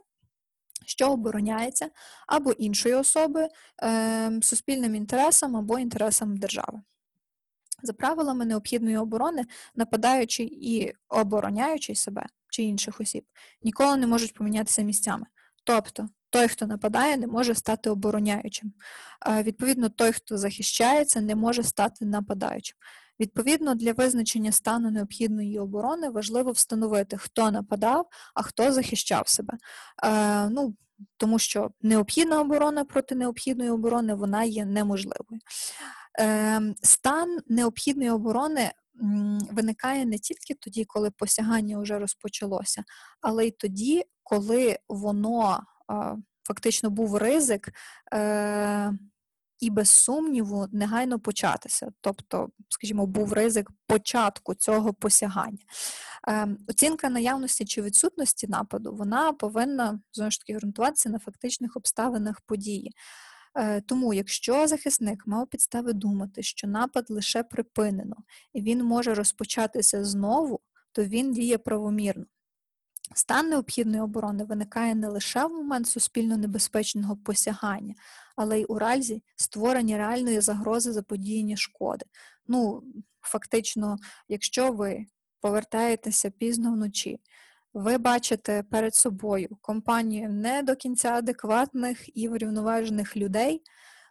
Що 0.86 1.12
обороняється 1.12 1.90
або 2.26 2.52
іншої 2.52 2.94
особи 2.94 3.48
е, 3.82 4.40
суспільним 4.42 4.94
інтересам 4.94 5.56
або 5.56 5.78
інтересам 5.78 6.36
держави. 6.36 6.82
За 7.82 7.92
правилами 7.92 8.44
необхідної 8.44 8.96
оборони, 8.96 9.44
нападаючи 9.74 10.42
і 10.42 10.92
обороняючи 11.08 11.94
себе 11.94 12.26
чи 12.50 12.62
інших 12.62 13.00
осіб, 13.00 13.24
ніколи 13.62 13.96
не 13.96 14.06
можуть 14.06 14.34
помінятися 14.34 14.82
місцями. 14.82 15.26
Тобто, 15.64 16.08
той, 16.30 16.48
хто 16.48 16.66
нападає, 16.66 17.16
не 17.16 17.26
може 17.26 17.54
стати 17.54 17.90
обороняючим. 17.90 18.72
Відповідно, 19.42 19.88
той, 19.88 20.12
хто 20.12 20.38
захищається, 20.38 21.20
не 21.20 21.34
може 21.34 21.62
стати 21.62 22.04
нападаючим. 22.04 22.76
Відповідно, 23.20 23.74
для 23.74 23.92
визначення 23.92 24.52
стану 24.52 24.90
необхідної 24.90 25.58
оборони 25.58 26.08
важливо 26.08 26.50
встановити, 26.50 27.16
хто 27.16 27.50
нападав, 27.50 28.06
а 28.34 28.42
хто 28.42 28.72
захищав 28.72 29.28
себе. 29.28 29.54
Е, 30.04 30.48
ну, 30.48 30.74
Тому 31.16 31.38
що 31.38 31.70
необхідна 31.82 32.40
оборона 32.40 32.84
проти 32.84 33.14
необхідної 33.14 33.70
оборони 33.70 34.14
вона 34.14 34.44
є 34.44 34.64
неможливою. 34.64 35.40
Ем, 36.18 36.74
стан 36.82 37.38
необхідної 37.46 38.10
оборони 38.10 38.70
виникає 39.50 40.04
не 40.04 40.18
тільки 40.18 40.54
тоді, 40.54 40.84
коли 40.84 41.10
посягання 41.10 41.78
вже 41.78 41.98
розпочалося, 41.98 42.84
але 43.20 43.46
й 43.46 43.50
тоді, 43.50 44.02
коли 44.22 44.78
воно 44.88 45.60
фактично 46.46 46.90
був 46.90 47.16
ризик. 47.16 47.72
Е, 48.14 48.92
і 49.60 49.70
без 49.70 49.90
сумніву 49.90 50.66
негайно 50.72 51.20
початися, 51.20 51.92
тобто, 52.00 52.48
скажімо, 52.68 53.06
був 53.06 53.32
ризик 53.32 53.70
початку 53.86 54.54
цього 54.54 54.94
посягання. 54.94 55.58
Ем, 56.28 56.58
оцінка 56.68 57.08
наявності 57.10 57.64
чи 57.64 57.82
відсутності 57.82 58.46
нападу 58.48 58.94
вона 58.94 59.32
повинна 59.32 60.00
знову 60.12 60.30
ж 60.30 60.40
таки 60.40 60.58
ґрунтуватися 60.58 61.08
на 61.08 61.18
фактичних 61.18 61.76
обставинах 61.76 62.40
події. 62.40 62.92
Е, 63.58 63.80
тому, 63.80 64.14
якщо 64.14 64.66
захисник 64.66 65.26
мав 65.26 65.46
підстави 65.46 65.92
думати, 65.92 66.42
що 66.42 66.68
напад 66.68 67.06
лише 67.08 67.42
припинено 67.42 68.16
і 68.52 68.60
він 68.60 68.84
може 68.84 69.14
розпочатися 69.14 70.04
знову, 70.04 70.60
то 70.92 71.04
він 71.04 71.32
діє 71.32 71.58
правомірно. 71.58 72.24
Стан 73.14 73.48
необхідної 73.48 74.02
оборони 74.02 74.44
виникає 74.44 74.94
не 74.94 75.08
лише 75.08 75.46
в 75.46 75.50
момент 75.50 75.88
суспільно 75.88 76.36
небезпечного 76.36 77.16
посягання, 77.16 77.94
але 78.36 78.60
й 78.60 78.66
у 78.68 78.78
разі 78.78 79.22
створення 79.36 79.98
реальної 79.98 80.40
загрози 80.40 80.92
заподіяння 80.92 81.56
шкоди. 81.56 82.06
Ну, 82.48 82.82
фактично, 83.20 83.96
якщо 84.28 84.72
ви 84.72 85.06
повертаєтеся 85.40 86.30
пізно 86.30 86.72
вночі, 86.72 87.20
ви 87.76 87.98
бачите 87.98 88.62
перед 88.70 88.94
собою 88.94 89.48
компанію 89.60 90.28
не 90.28 90.62
до 90.62 90.76
кінця 90.76 91.12
адекватних 91.12 92.16
і 92.16 92.28
врівноважених 92.28 93.16
людей. 93.16 93.62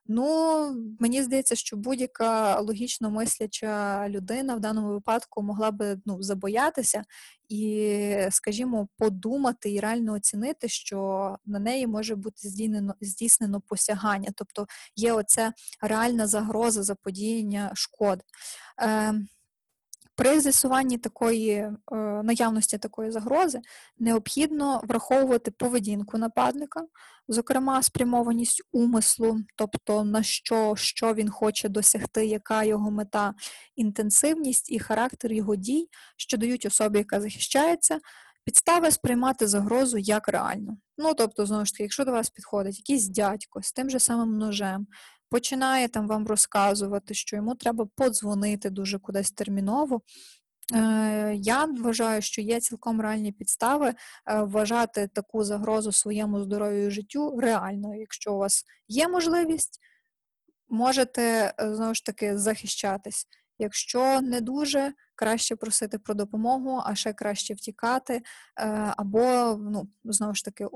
Ну, 0.08 0.76
мені 1.00 1.24
здається, 1.24 1.56
що 1.56 1.78
будь-яка 1.78 2.60
логічно 2.60 3.12
мисляча 3.12 4.06
людина 4.10 4.56
в 4.56 4.60
даному 4.60 4.88
випадку 4.90 5.42
могла 5.42 5.72
би 5.72 5.98
ну, 6.06 6.24
забоятися 6.24 7.04
і, 7.50 8.28
скажімо, 8.32 8.88
подумати 8.98 9.74
і 9.74 9.80
реально 9.80 10.14
оцінити, 10.14 10.68
що 10.68 11.36
на 11.46 11.60
неї 11.60 11.88
може 11.88 12.16
бути 12.16 12.50
здійснено 12.50 12.96
здійснено 13.02 13.62
посягання, 13.62 14.30
тобто 14.36 14.68
є 14.96 15.14
оця 15.14 15.54
реальна 15.82 16.28
загроза 16.28 16.84
заподіяння 16.84 17.72
шкод. 17.74 18.22
Е, 18.82 19.14
при 20.16 20.40
з'ясуванні 20.40 20.98
такої 20.98 21.52
е, 21.52 21.74
наявності 22.24 22.78
такої 22.78 23.12
загрози 23.12 23.62
необхідно 24.00 24.82
враховувати 24.84 25.52
поведінку 25.52 26.18
нападника, 26.18 26.82
зокрема 27.28 27.84
спрямованість 27.84 28.64
умислу, 28.72 29.40
тобто 29.56 30.04
на 30.04 30.24
що, 30.24 30.76
що 30.76 31.14
він 31.14 31.30
хоче 31.30 31.70
досягти, 31.70 32.26
яка 32.26 32.64
його 32.64 32.92
мета, 32.92 33.34
інтенсивність 33.76 34.72
і 34.72 34.80
характер 34.80 35.34
його 35.34 35.56
дій, 35.56 35.88
що 36.18 36.38
дають 36.38 36.66
особі, 36.66 36.98
яка 36.98 37.22
захищається, 37.22 38.00
підстави 38.46 38.92
сприймати 38.92 39.48
загрозу 39.48 39.98
як 39.98 40.28
реальну. 40.28 40.78
Ну, 40.98 41.14
тобто, 41.14 41.46
знову 41.46 41.66
ж 41.66 41.74
таки, 41.74 41.84
якщо 41.84 42.06
до 42.06 42.12
вас 42.12 42.30
підходить 42.30 42.78
якийсь 42.78 43.08
дядько 43.08 43.62
з 43.62 43.72
тим 43.72 43.90
же 43.90 44.00
самим 44.00 44.38
ножем, 44.38 44.88
починає 45.30 45.88
там 45.88 46.08
вам 46.08 46.28
розказувати, 46.28 47.14
що 47.14 47.36
йому 47.36 47.56
треба 47.56 47.88
подзвонити 47.96 48.70
дуже 48.70 49.00
кудись 49.00 49.32
терміново. 49.32 50.02
Е, 50.74 51.36
я 51.36 51.66
вважаю, 51.66 52.22
що 52.22 52.42
є 52.42 52.60
цілком 52.60 53.02
реальні 53.02 53.32
підстави 53.32 53.88
е, 53.88 53.96
вважати 54.42 55.08
таку 55.08 55.44
загрозу 55.44 55.92
своєму 55.92 56.42
здоров'ю 56.42 56.88
і 56.88 56.92
життю 56.92 57.40
реальною. 57.40 58.00
Якщо 58.00 58.34
у 58.34 58.38
вас 58.38 58.66
є 58.88 59.08
можливість, 59.08 59.80
можете 60.70 61.54
е, 61.60 61.76
знову 61.76 61.94
ж 61.94 62.06
таки 62.06 62.38
захищатись. 62.38 63.28
Якщо 63.60 64.22
не 64.22 64.42
дуже, 64.42 64.94
краще 65.16 65.56
просити 65.56 66.00
про 66.00 66.14
допомогу, 66.14 66.82
а 66.86 66.96
ще 66.96 67.14
краще 67.14 67.54
втікати, 67.54 68.14
е, 68.14 68.24
або 68.98 69.56
ну, 69.72 69.88
знову 70.04 70.34
ж 70.36 70.46
таки 70.46 70.68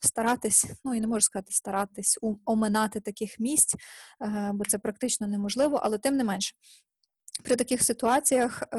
старатись, 0.00 0.66
ну 0.84 0.94
і 0.94 1.00
не 1.00 1.06
можу 1.06 1.20
сказати, 1.20 1.52
старатись 1.52 2.18
оминати 2.44 3.00
таких 3.00 3.40
місць, 3.40 3.74
е, 4.22 4.50
бо 4.54 4.64
це 4.64 4.78
практично 4.78 5.26
неможливо, 5.26 5.80
але 5.82 5.98
тим 5.98 6.16
не 6.16 6.24
менше. 6.24 6.54
При 7.42 7.56
таких 7.56 7.82
ситуаціях 7.82 8.62
е, 8.62 8.76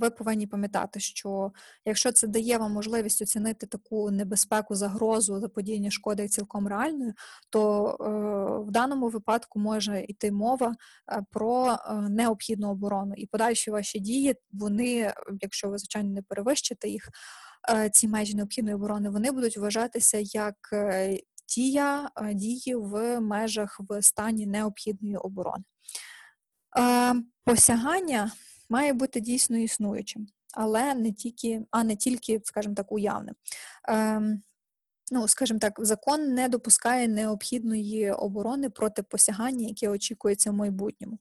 ви 0.00 0.10
повинні 0.10 0.46
пам'ятати, 0.46 1.00
що 1.00 1.52
якщо 1.84 2.12
це 2.12 2.26
дає 2.26 2.58
вам 2.58 2.72
можливість 2.72 3.22
оцінити 3.22 3.66
таку 3.66 4.10
небезпеку, 4.10 4.74
загрозу 4.74 5.40
заподіяння 5.40 5.90
шкоди 5.90 6.28
цілком 6.28 6.68
реальною, 6.68 7.12
то 7.50 7.88
е, 7.88 8.68
в 8.68 8.70
даному 8.70 9.08
випадку 9.08 9.58
може 9.58 10.04
йти 10.08 10.32
мова 10.32 10.74
е, 11.12 11.22
про 11.30 11.76
необхідну 12.08 12.70
оборону. 12.70 13.14
І 13.16 13.26
подальші 13.26 13.70
ваші 13.70 13.98
дії, 13.98 14.34
вони, 14.52 15.12
якщо 15.40 15.68
ви 15.68 15.78
звичайно 15.78 16.10
не 16.10 16.22
перевищите 16.22 16.88
їх, 16.88 17.08
ці 17.92 18.08
межі 18.08 18.34
необхідної 18.34 18.74
оборони, 18.74 19.10
вони 19.10 19.30
будуть 19.30 19.56
вважатися 19.56 20.18
як 20.20 20.54
дія 21.56 22.10
дії 22.34 22.74
в 22.74 23.20
межах 23.20 23.80
в 23.88 24.02
стані 24.02 24.46
необхідної 24.46 25.16
оборони. 25.16 25.64
Посягання 27.46 28.32
має 28.68 28.92
бути 28.92 29.20
дійсно 29.20 29.58
існуючим, 29.58 30.26
але 30.54 30.94
не 30.94 31.12
тільки, 31.12 31.62
а 31.70 31.84
не 31.84 31.96
тільки, 31.96 32.40
скажімо 32.44 32.74
так, 32.74 32.92
уявним. 32.92 33.34
Ем, 33.88 34.42
ну, 35.12 35.28
скажімо 35.28 35.58
так, 35.58 35.74
закон 35.78 36.34
не 36.34 36.48
допускає 36.48 37.08
необхідної 37.08 38.10
оборони 38.10 38.70
проти 38.70 39.02
посягання, 39.02 39.68
яке 39.68 39.88
очікується 39.88 40.50
в 40.50 40.54
майбутньому. 40.54 41.18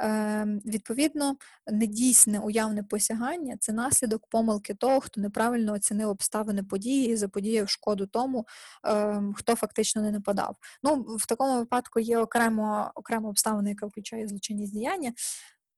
Е, 0.00 0.46
Відповідно, 0.66 1.36
недійсне 1.66 2.38
уявне 2.38 2.82
посягання 2.82 3.56
це 3.60 3.72
наслідок 3.72 4.26
помилки 4.30 4.74
того, 4.74 5.00
хто 5.00 5.20
неправильно 5.20 5.72
оцінив 5.72 6.08
обставини 6.08 6.62
події 6.62 7.10
і 7.10 7.16
заподіяв 7.16 7.68
шкоду 7.68 8.06
тому, 8.06 8.46
е, 8.86 9.22
хто 9.36 9.54
фактично 9.54 10.02
не 10.02 10.10
нападав. 10.10 10.56
Ну, 10.82 10.94
в 11.18 11.26
такому 11.26 11.58
випадку 11.58 12.00
є 12.00 12.18
окремо 12.18 12.90
окрема 12.94 13.28
обставина, 13.28 13.68
яка 13.68 13.86
включає 13.86 14.28
злочинність 14.28 14.72
діяння. 14.72 15.12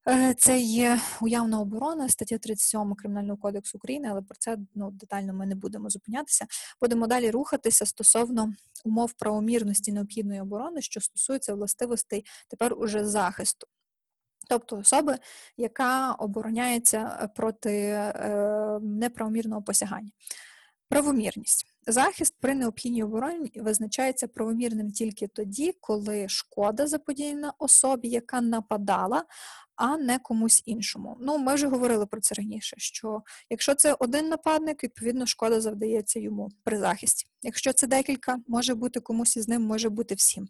Е, 0.09 0.35
це 0.39 0.59
є 0.61 1.01
уявна 1.21 1.61
оборона, 1.61 2.09
стаття 2.09 2.39
37 2.39 2.95
Кримінального 2.95 3.37
кодексу 3.39 3.79
України, 3.79 4.09
але 4.11 4.23
про 4.23 4.37
це 4.39 4.59
ну, 4.75 4.91
детально 4.91 5.35
ми 5.35 5.47
не 5.47 5.55
будемо 5.55 5.91
зупинятися. 5.91 6.47
Будемо 6.81 7.07
далі 7.07 7.31
рухатися 7.31 7.87
стосовно 7.87 8.53
умов 8.85 9.13
правомірності 9.13 9.93
необхідної 9.93 10.41
оборони, 10.41 10.83
що 10.83 11.01
стосується 11.01 11.55
властивостей 11.55 12.25
тепер 12.49 12.75
уже 12.79 13.05
захисту. 13.07 13.67
Тобто 14.49 14.79
особи, 14.79 15.19
яка 15.57 16.13
обороняється 16.13 17.19
е, 17.23 17.29
проти 17.29 17.73
е, 17.75 18.79
неправомірного 18.83 19.63
посягання. 19.63 20.11
Правомірність. 20.89 21.67
Захист 21.87 22.35
при 22.41 22.55
необхідній 22.55 23.03
обороні 23.03 23.53
визначається 23.55 24.29
правомірним 24.29 24.93
тільки 24.93 25.27
тоді, 25.29 25.75
коли 25.81 26.29
шкода 26.29 26.87
заподіяна 26.87 27.53
особі, 27.59 28.09
яка 28.09 28.41
нападала, 28.41 29.25
а 29.79 29.97
не 29.97 30.19
комусь 30.19 30.63
іншому. 30.67 31.17
Ну, 31.21 31.39
ми 31.39 31.55
вже 31.55 31.67
говорили 31.67 32.07
про 32.07 32.21
це 32.21 32.35
раніше. 32.35 32.77
Що 32.79 33.23
якщо 33.51 33.75
це 33.75 33.97
один 33.99 34.29
нападник, 34.29 34.85
відповідно 34.85 35.27
шкода 35.27 35.61
завдається 35.61 36.21
йому 36.21 36.49
при 36.65 36.79
захисті. 36.79 37.27
Якщо 37.43 37.73
це 37.73 37.87
декілька, 37.87 38.39
може 38.49 38.75
бути 38.75 39.01
комусь 39.01 39.37
із 39.37 39.49
ним, 39.49 39.63
може 39.63 39.89
бути 39.89 40.15
всім. 40.15 40.49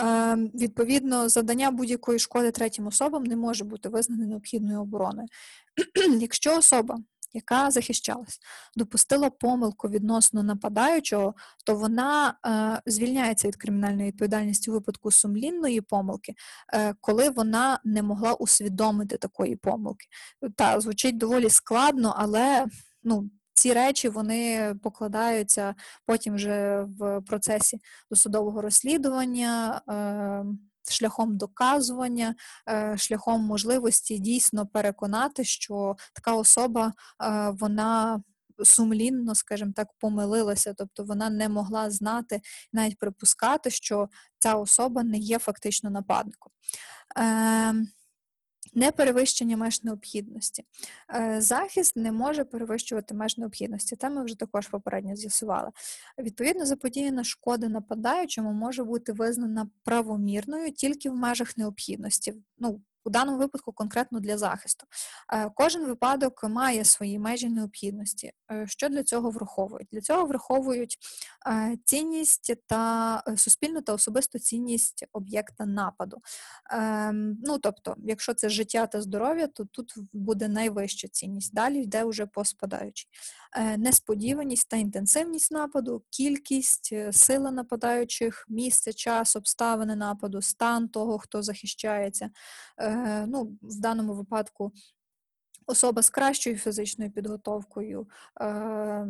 Е, 0.00 0.36
Відповідно, 0.54 1.28
завдання 1.28 1.70
будь-якої 1.70 2.18
шкоди 2.18 2.50
третім 2.50 2.86
особам 2.86 3.24
не 3.24 3.36
може 3.36 3.64
бути 3.64 3.88
визнане 3.88 4.26
необхідною 4.26 4.80
обороною. 4.80 5.28
Якщо 6.20 6.56
особа 6.56 6.98
яка 7.32 7.70
захищалась, 7.70 8.40
допустила 8.76 9.30
помилку 9.30 9.88
відносно 9.88 10.42
нападаючого, 10.42 11.34
то 11.66 11.74
вона 11.74 12.38
е, 12.46 12.90
звільняється 12.90 13.48
від 13.48 13.56
кримінальної 13.56 14.08
відповідальності 14.08 14.70
у 14.70 14.74
випадку 14.74 15.10
сумлінної 15.10 15.80
помилки, 15.80 16.34
е, 16.74 16.94
коли 17.00 17.30
вона 17.30 17.80
не 17.84 18.02
могла 18.02 18.34
усвідомити 18.34 19.16
такої 19.16 19.56
помилки. 19.56 20.06
Та 20.56 20.80
звучить 20.80 21.18
доволі 21.18 21.50
складно, 21.50 22.14
але 22.18 22.66
ну. 23.02 23.30
Ці 23.54 23.72
речі 23.72 24.08
вони 24.08 24.74
покладаються 24.82 25.74
потім 26.06 26.34
вже 26.34 26.86
в 26.98 27.20
процесі 27.20 27.78
досудового 28.10 28.62
розслідування. 28.62 29.82
Е, 29.88 30.67
шляхом 30.92 31.36
доказування, 31.36 32.34
е, 32.68 32.94
шляхом 32.98 33.40
можливості 33.40 34.18
дійсно 34.18 34.66
переконати, 34.66 35.44
що 35.44 35.96
така 36.14 36.34
особа 36.34 36.92
е, 37.24 37.50
вона 37.50 38.22
сумлінно, 38.64 39.34
скажімо 39.34 39.72
так, 39.76 39.88
помилилася, 39.98 40.74
тобто 40.76 41.04
вона 41.04 41.30
не 41.30 41.48
могла 41.48 41.90
знати, 41.90 42.40
навіть 42.72 42.98
припускати, 42.98 43.70
що 43.70 44.08
ця 44.38 44.54
особа 44.54 45.02
не 45.02 45.18
є 45.18 45.38
фактично 45.38 45.90
нападником. 45.90 46.52
Ем, 48.74 48.80
Неперевищення 48.80 49.56
меж 49.56 49.84
необхідності. 49.84 50.64
Е, 51.14 51.40
захист 51.40 51.96
не 51.96 52.12
може 52.12 52.44
перевищувати 52.44 53.14
меж 53.14 53.38
необхідності. 53.38 53.96
Та 53.96 54.10
ми 54.10 54.24
вже 54.24 54.38
також 54.38 54.66
попередньо 54.66 55.16
з'ясували. 55.16 55.70
Відповідно, 56.18 56.66
заподіяна 56.66 57.24
шкода 57.24 57.68
нападаючому 57.68 58.52
може 58.52 58.84
бути 58.84 59.12
визнана 59.12 59.70
правомірною 59.84 60.72
тільки 60.72 61.10
в 61.10 61.14
межах 61.14 61.56
необхідності. 61.56 62.34
Ну, 62.58 62.80
у 63.08 63.10
даному 63.10 63.38
випадку 63.38 63.72
конкретно 63.72 64.20
для 64.20 64.38
захисту. 64.38 64.86
Е, 65.32 65.50
кожен 65.54 65.86
випадок 65.86 66.44
має 66.44 66.84
свої 66.84 67.18
межі 67.18 67.48
необхідності. 67.48 68.32
Е, 68.52 68.66
що 68.68 68.88
для 68.88 69.02
цього 69.02 69.30
враховують? 69.30 69.88
Для 69.92 70.00
цього 70.00 70.26
враховують 70.26 70.98
е, 71.46 71.76
цінність 71.84 72.54
та 72.66 73.22
суспільну 73.36 73.82
та 73.82 73.92
особисту 73.92 74.38
цінність 74.38 75.06
об'єкта 75.12 75.66
нападу. 75.66 76.16
Ем, 76.70 77.38
ну, 77.44 77.58
тобто, 77.58 77.94
якщо 77.98 78.34
це 78.34 78.48
життя 78.48 78.86
та 78.86 79.02
здоров'я, 79.02 79.46
то 79.46 79.64
тут 79.64 79.94
буде 80.12 80.48
найвища 80.48 81.08
цінність. 81.08 81.54
Далі 81.54 81.82
йде 81.82 82.04
вже 82.04 82.26
по 82.26 82.44
спадаючій. 82.44 83.08
Несподіваність 83.76 84.68
та 84.68 84.76
інтенсивність 84.76 85.52
нападу, 85.52 86.02
кількість, 86.10 86.94
сила 87.12 87.50
нападаючих, 87.50 88.44
місце, 88.48 88.92
час, 88.92 89.36
обставини 89.36 89.96
нападу, 89.96 90.42
стан 90.42 90.88
того, 90.88 91.18
хто 91.18 91.42
захищається. 91.42 92.30
Е, 93.06 93.26
ну, 93.26 93.58
в 93.62 93.80
даному 93.80 94.14
випадку. 94.14 94.72
Особа 95.66 96.02
з 96.02 96.10
кращою 96.10 96.56
фізичною 96.56 97.10
підготовкою, 97.10 98.08
е, 98.40 99.06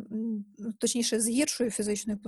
точніше, 0.78 1.20
з 1.20 1.28
гіршою 1.28 1.70
фізичною 1.70 2.18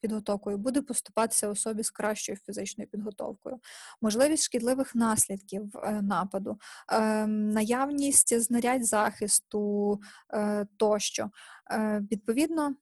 підготовкою, 0.00 0.58
буде 0.58 0.82
поступатися 0.82 1.48
особі 1.48 1.82
з 1.82 1.90
кращою 1.90 2.38
фізичною 2.46 2.90
підготовкою, 2.90 3.60
можливість 4.00 4.44
шкідливих 4.44 4.94
наслідків 4.94 5.76
е, 5.76 6.02
нападу, 6.02 6.58
наявність 7.26 8.40
знарядь 8.40 8.86
захисту 8.86 10.00
тощо. 10.76 11.30
Відповідно, 12.10 12.74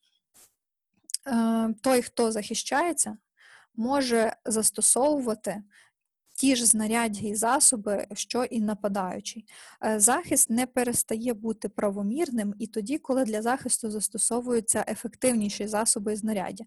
той, 1.82 2.02
хто 2.02 2.32
захищається, 2.32 3.16
може 3.74 4.36
застосовувати 4.44 5.62
ті 6.40 6.56
ж 6.56 6.66
знаряддя 6.66 7.20
і 7.28 7.34
засоби, 7.34 8.06
що 8.12 8.44
і 8.44 8.60
нападаючий. 8.60 9.44
Е, 9.84 10.00
захист 10.00 10.50
не 10.50 10.66
перестає 10.66 11.34
бути 11.34 11.68
правомірним 11.68 12.54
і 12.58 12.66
тоді, 12.66 12.98
коли 12.98 13.24
для 13.24 13.42
захисту 13.42 13.90
застосовуються 13.90 14.84
ефективніші 14.88 15.66
засоби 15.66 16.12
і 16.12 16.16
знаряддя. 16.16 16.64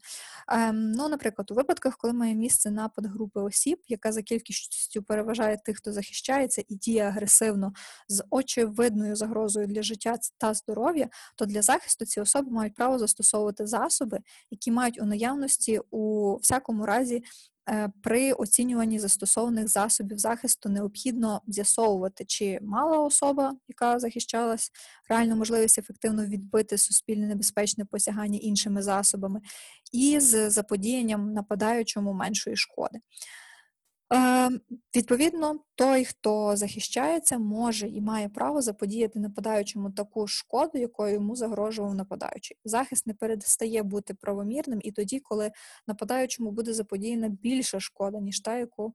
Ем, 0.48 0.92
ну, 0.92 1.10
Наприклад, 1.10 1.52
у 1.52 1.54
випадках, 1.54 1.98
коли 1.98 2.14
має 2.14 2.36
місце 2.36 2.72
напад 2.72 3.06
групи 3.06 3.40
осіб, 3.40 3.82
яка 3.88 4.12
за 4.12 4.22
кількістю 4.22 5.04
переважає 5.04 5.58
тих, 5.66 5.78
хто 5.78 5.94
захищається, 5.94 6.64
і 6.68 6.76
діє 6.76 7.04
агресивно 7.04 7.74
з 8.08 8.24
очевидною 8.30 9.16
загрозою 9.16 9.68
для 9.68 9.84
життя 9.84 10.18
та 10.38 10.54
здоров'я, 10.54 11.10
то 11.36 11.46
для 11.46 11.62
захисту 11.62 12.06
ці 12.06 12.22
особи 12.22 12.52
мають 12.52 12.76
право 12.76 13.00
застосовувати 13.00 13.68
засоби, 13.68 14.20
які 14.52 14.72
мають 14.72 15.02
у 15.02 15.06
наявності 15.06 15.80
у 15.92 16.36
всякому 16.36 16.86
разі 16.86 17.24
при 18.04 18.34
оцінюванні 18.34 19.00
застосованих 19.00 19.68
засобів 19.68 20.18
захисту 20.18 20.70
необхідно 20.70 21.42
з'ясовувати, 21.48 22.26
чи 22.28 22.60
мала 22.62 23.00
особа, 23.00 23.56
яка 23.68 24.00
захищалась, 24.00 24.72
реальну 25.10 25.36
можливість 25.36 25.80
ефективно 25.80 26.26
відбити 26.26 26.78
суспільне 26.78 27.28
небезпечне 27.28 27.86
посягання 27.86 28.40
іншими 28.42 28.82
засобами, 28.82 29.42
і 29.92 30.20
з 30.20 30.50
заподіянням 30.50 31.34
нападаючому 31.34 32.14
меншої 32.14 32.56
шкоди. 32.56 33.00
Е, 34.14 34.50
Відповідно, 34.96 35.60
той, 35.76 36.06
хто 36.06 36.56
захищається, 36.56 37.38
може 37.38 37.88
і 37.88 38.02
має 38.02 38.30
право 38.30 38.62
заподіяти 38.62 39.20
нападаючому 39.20 39.92
таку 39.92 40.28
шкоду, 40.28 40.78
якою 40.78 41.14
йому 41.14 41.36
загрожував 41.36 41.96
нападаючий. 41.96 42.58
Захист 42.66 43.08
не 43.08 43.14
перестає 43.14 43.84
бути 43.84 44.14
правомірним 44.14 44.80
і 44.84 44.92
тоді, 44.92 45.20
коли 45.20 45.52
нападаючому 45.88 46.52
буде 46.52 46.74
заподіяна 46.74 47.30
більша 47.30 47.80
шкода, 47.80 48.20
ніж 48.20 48.40
та, 48.40 48.58
яку. 48.58 48.94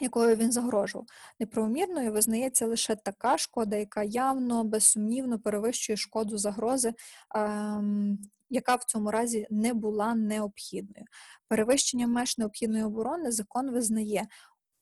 Якою 0.00 0.36
він 0.36 0.52
загрожував. 0.52 1.06
Неправомірною 1.40 2.12
визнається 2.12 2.66
лише 2.66 2.96
така 2.96 3.38
шкода, 3.38 3.76
яка 3.76 4.02
явно, 4.02 4.64
безсумнівно 4.64 5.38
перевищує 5.38 5.96
шкоду 5.96 6.38
загрози, 6.38 6.92
ем, 7.34 8.18
яка 8.54 8.74
в 8.74 8.84
цьому 8.84 9.10
разі 9.10 9.46
не 9.50 9.74
була 9.74 10.14
необхідною. 10.14 11.06
Перевищення 11.48 12.06
меж 12.06 12.38
необхідної 12.38 12.84
оборони 12.84 13.32
закон 13.32 13.70
визнає 13.70 14.26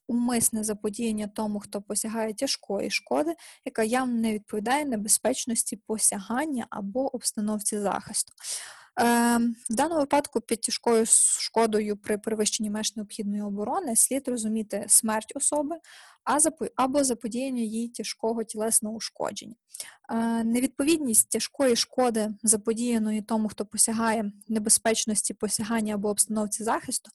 умисне 0.08 0.64
заподіяння 0.64 1.26
тому, 1.26 1.60
хто 1.60 1.82
посягає 1.82 2.34
тяжкої 2.34 2.90
шкоди, 2.90 3.34
яка 3.64 3.82
явно 3.82 4.14
не 4.14 4.32
відповідає 4.32 4.84
небезпечності 4.84 5.76
посягання 5.76 6.66
або 6.70 7.14
обстановці 7.14 7.78
захисту. 7.78 8.32
Ем, 8.96 9.56
в 9.70 9.74
даному 9.74 10.00
випадку 10.00 10.40
під 10.40 10.60
тяжкою 10.60 11.04
шкодою 11.40 11.96
при 11.96 12.18
перевищенні 12.18 12.70
меж 12.70 12.96
необхідної 12.96 13.42
оборони 13.42 13.96
слід 13.96 14.28
розуміти 14.28 14.84
смерть 14.88 15.32
особи 15.36 15.76
або 16.76 17.04
заподіяння 17.04 17.62
їй 17.62 17.88
тяжкого 17.88 18.44
тілесного 18.44 18.96
ушкодження. 18.96 19.54
Е, 20.10 20.44
невідповідність 20.44 21.30
тяжкої 21.30 21.76
шкоди, 21.76 22.30
заподіяної 22.42 23.22
тому, 23.22 23.48
хто 23.48 23.66
посягає 23.66 24.32
небезпечності 24.48 25.34
посягання 25.34 25.94
або 25.94 26.08
обстановці 26.08 26.64
захисту, 26.64 27.10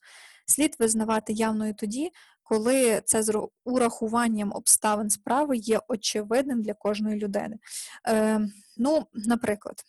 слід 0.46 0.76
визнавати 0.78 1.32
явною 1.32 1.74
тоді, 1.74 2.10
коли 2.42 3.02
це 3.04 3.22
з 3.22 3.48
урахуванням 3.64 4.52
обставин 4.52 5.10
справи 5.10 5.56
є 5.56 5.80
очевидним 5.88 6.62
для 6.62 6.74
кожної 6.74 7.16
людини. 7.16 7.58
Е, 8.08 8.40
ну, 8.76 9.06
Наприклад, 9.14 9.84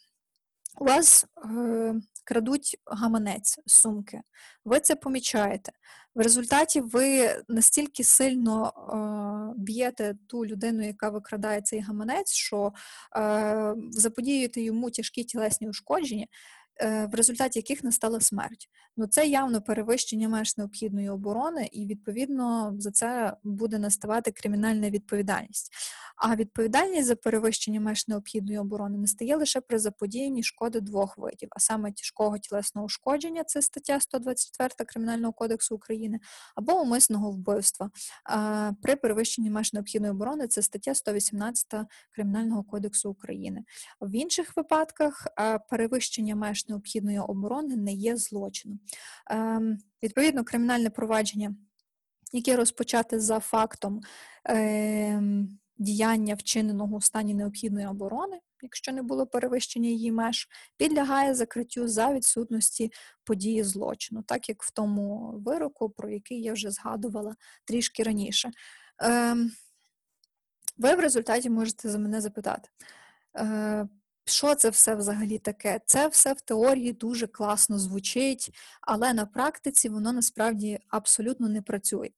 у 0.80 0.86
вас 0.86 1.26
е, 1.46 1.96
крадуть 2.24 2.78
гаманець 2.86 3.60
сумки. 3.66 4.22
Ви 4.66 4.80
це 4.80 4.96
помічаєте. 4.96 5.72
В 6.16 6.22
результаті 6.22 6.82
ви 6.82 7.36
настільки 7.48 8.04
сильно 8.04 8.68
е, 8.68 9.54
б'єте 9.58 10.16
ту 10.28 10.46
людину, 10.46 10.86
яка 10.86 11.10
викрадає 11.10 11.62
цей 11.62 11.80
гаманець, 11.80 12.32
що 12.32 12.74
е, 13.18 13.76
заподіюєте 13.92 14.62
йому 14.62 14.92
тяжкі 14.92 15.24
тілесні 15.24 15.70
ушкодження, 15.70 16.26
в 16.84 17.10
результаті 17.14 17.60
яких 17.60 17.84
настала 17.84 18.20
смерть. 18.20 18.70
Ну 18.98 19.08
це 19.08 19.28
явно 19.28 19.62
перевищення 19.62 20.30
меж 20.30 20.58
необхідної 20.58 21.10
оборони, 21.10 21.70
і 21.72 21.86
відповідно 21.86 22.76
за 22.78 22.92
це 22.92 23.34
буде 23.44 23.80
наставати 23.80 24.32
кримінальна 24.32 24.90
відповідальність. 24.90 25.72
А 26.18 26.36
відповідальність 26.36 27.08
за 27.08 27.16
перевищення 27.16 27.82
меж 27.82 28.08
необхідної 28.08 28.60
оборони 28.60 28.98
настає 28.98 29.36
лише 29.36 29.62
при 29.62 29.80
заподіянні 29.80 30.44
шкоди 30.44 30.82
двох 30.82 31.18
видів, 31.18 31.50
а 31.52 31.60
саме 31.60 31.92
тяжкого 31.92 32.38
тілесного 32.38 32.86
ушкодження, 32.86 33.44
це 33.44 33.62
стаття 33.62 34.00
124 34.00 34.70
Кримінального 34.88 35.34
кодексу 35.34 35.76
України, 35.76 36.20
або 36.56 36.82
умисного 36.82 37.32
вбивства. 37.32 37.90
При 38.82 38.96
перевищенні 38.96 39.50
меж 39.50 39.74
необхідної 39.74 40.12
оборони 40.12 40.48
це 40.48 40.62
стаття 40.62 40.96
118 40.96 41.74
Кримінального 42.12 42.64
кодексу 42.64 43.10
України. 43.10 43.64
В 44.02 44.16
інших 44.16 44.58
випадках 44.58 45.28
перевищення 45.70 46.36
меж 46.36 46.69
необхідної 46.70 47.20
оборони 47.20 47.76
не 47.76 47.94
є 47.94 48.18
злочином. 48.18 48.80
Ем, 49.28 49.78
відповідно, 50.04 50.44
кримінальне 50.44 50.90
провадження, 50.90 51.56
яке 52.32 52.56
розпочати 52.56 53.20
за 53.20 53.40
фактом 53.40 54.02
ем, 54.46 55.60
діяння, 55.78 56.36
вчиненого 56.36 56.96
у 56.96 57.02
стані 57.02 57.34
необхідної 57.34 57.88
оборони, 57.88 58.40
якщо 58.62 58.92
не 58.92 59.02
було 59.02 59.28
перевищення 59.28 59.90
її 59.90 60.12
меж, 60.12 60.48
підлягає 60.78 61.36
закриттю 61.36 61.88
за 61.88 62.14
відсутності 62.14 62.92
події 63.24 63.64
злочину, 63.64 64.24
так 64.24 64.50
як 64.50 64.64
в 64.64 64.72
тому 64.72 65.34
вироку, 65.46 65.90
про 65.90 66.10
який 66.10 66.42
я 66.42 66.54
вже 66.54 66.72
згадувала 66.72 67.36
трішки 67.66 68.04
раніше. 68.04 68.52
Ем, 69.00 69.52
ви 70.78 70.96
в 70.96 71.00
результаті 71.00 71.50
можете 71.50 71.90
за 71.90 71.98
мене 71.98 72.22
запитати. 72.22 72.70
Що 74.30 74.56
це 74.56 74.70
все 74.70 74.96
взагалі 74.96 75.38
таке? 75.38 75.82
Це 75.86 76.08
все 76.08 76.34
в 76.34 76.42
теорії 76.42 76.94
дуже 76.94 77.28
класно 77.28 77.80
звучить, 77.80 78.52
але 78.82 79.14
на 79.14 79.26
практиці 79.26 79.90
воно 79.90 80.14
насправді 80.14 80.80
абсолютно 80.90 81.50
не 81.50 81.62
працює. 81.62 82.10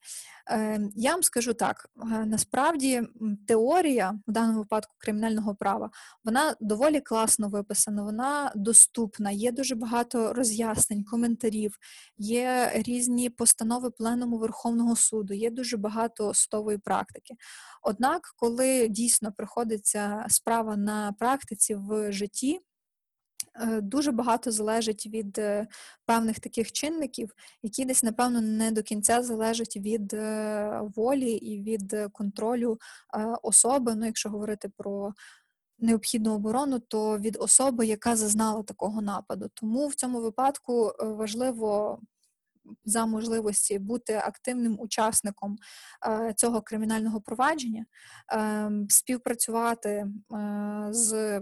Ем, 0.48 0.90
я 0.96 1.12
вам 1.12 1.24
скажу 1.24 1.54
так: 1.54 1.90
е, 1.98 2.26
насправді 2.26 3.02
теорія 3.48 4.20
в 4.28 4.32
даному 4.32 4.60
випадку 4.60 4.96
кримінального 4.98 5.56
права 5.56 5.90
вона 6.24 6.56
доволі 6.60 7.02
класно 7.02 7.50
виписана, 7.50 8.04
вона 8.04 8.52
доступна, 8.56 9.32
є 9.32 9.52
дуже 9.52 9.76
багато 9.76 10.34
роз'яснень, 10.34 11.04
коментарів, 11.04 11.78
є 12.18 12.72
різні 12.74 13.30
постанови 13.30 13.92
Пленуму 13.92 14.38
Верховного 14.38 14.96
суду, 14.96 15.34
є 15.34 15.50
дуже 15.50 15.78
багато 15.78 16.34
судової 16.34 16.78
практики. 16.78 17.34
Однак, 17.84 18.34
коли 18.36 18.88
дійсно 18.88 19.32
приходиться 19.32 20.26
справа 20.30 20.78
на 20.78 21.14
практиці 21.20 21.76
в 21.76 22.12
житті, 22.12 22.60
дуже 23.82 24.12
багато 24.12 24.52
залежить 24.52 25.06
від 25.06 25.38
е, 25.38 25.68
певних 26.06 26.40
таких 26.40 26.72
чинників, 26.72 27.34
які 27.64 27.86
десь, 27.86 28.04
напевно, 28.04 28.42
не 28.42 28.72
до 28.72 28.84
кінця 28.84 29.24
залежать 29.24 29.78
від 29.78 30.14
е, 30.14 30.82
волі 30.96 31.32
і 31.32 31.64
від 31.64 31.96
контролю 32.12 32.80
особи. 33.42 33.96
Ну, 33.96 34.06
якщо 34.06 34.30
говорити 34.30 34.70
про 34.78 35.14
необхідну 35.80 36.34
оборону, 36.34 36.80
то 36.80 37.20
від 37.20 37.38
особи, 37.40 37.86
яка 37.86 38.16
зазнала 38.16 38.64
такого 38.64 39.02
нападу. 39.02 39.50
Тому 39.54 39.88
в 39.88 39.96
цьому 39.96 40.22
випадку 40.22 40.92
важливо. 41.00 42.00
За 42.86 43.06
можливості 43.06 43.80
бути 43.80 44.14
активним 44.14 44.80
учасником 44.80 45.58
цього 46.36 46.62
кримінального 46.62 47.22
провадження, 47.22 47.86
ем, 48.30 48.88
співпрацювати 48.90 50.08
з 50.90 51.42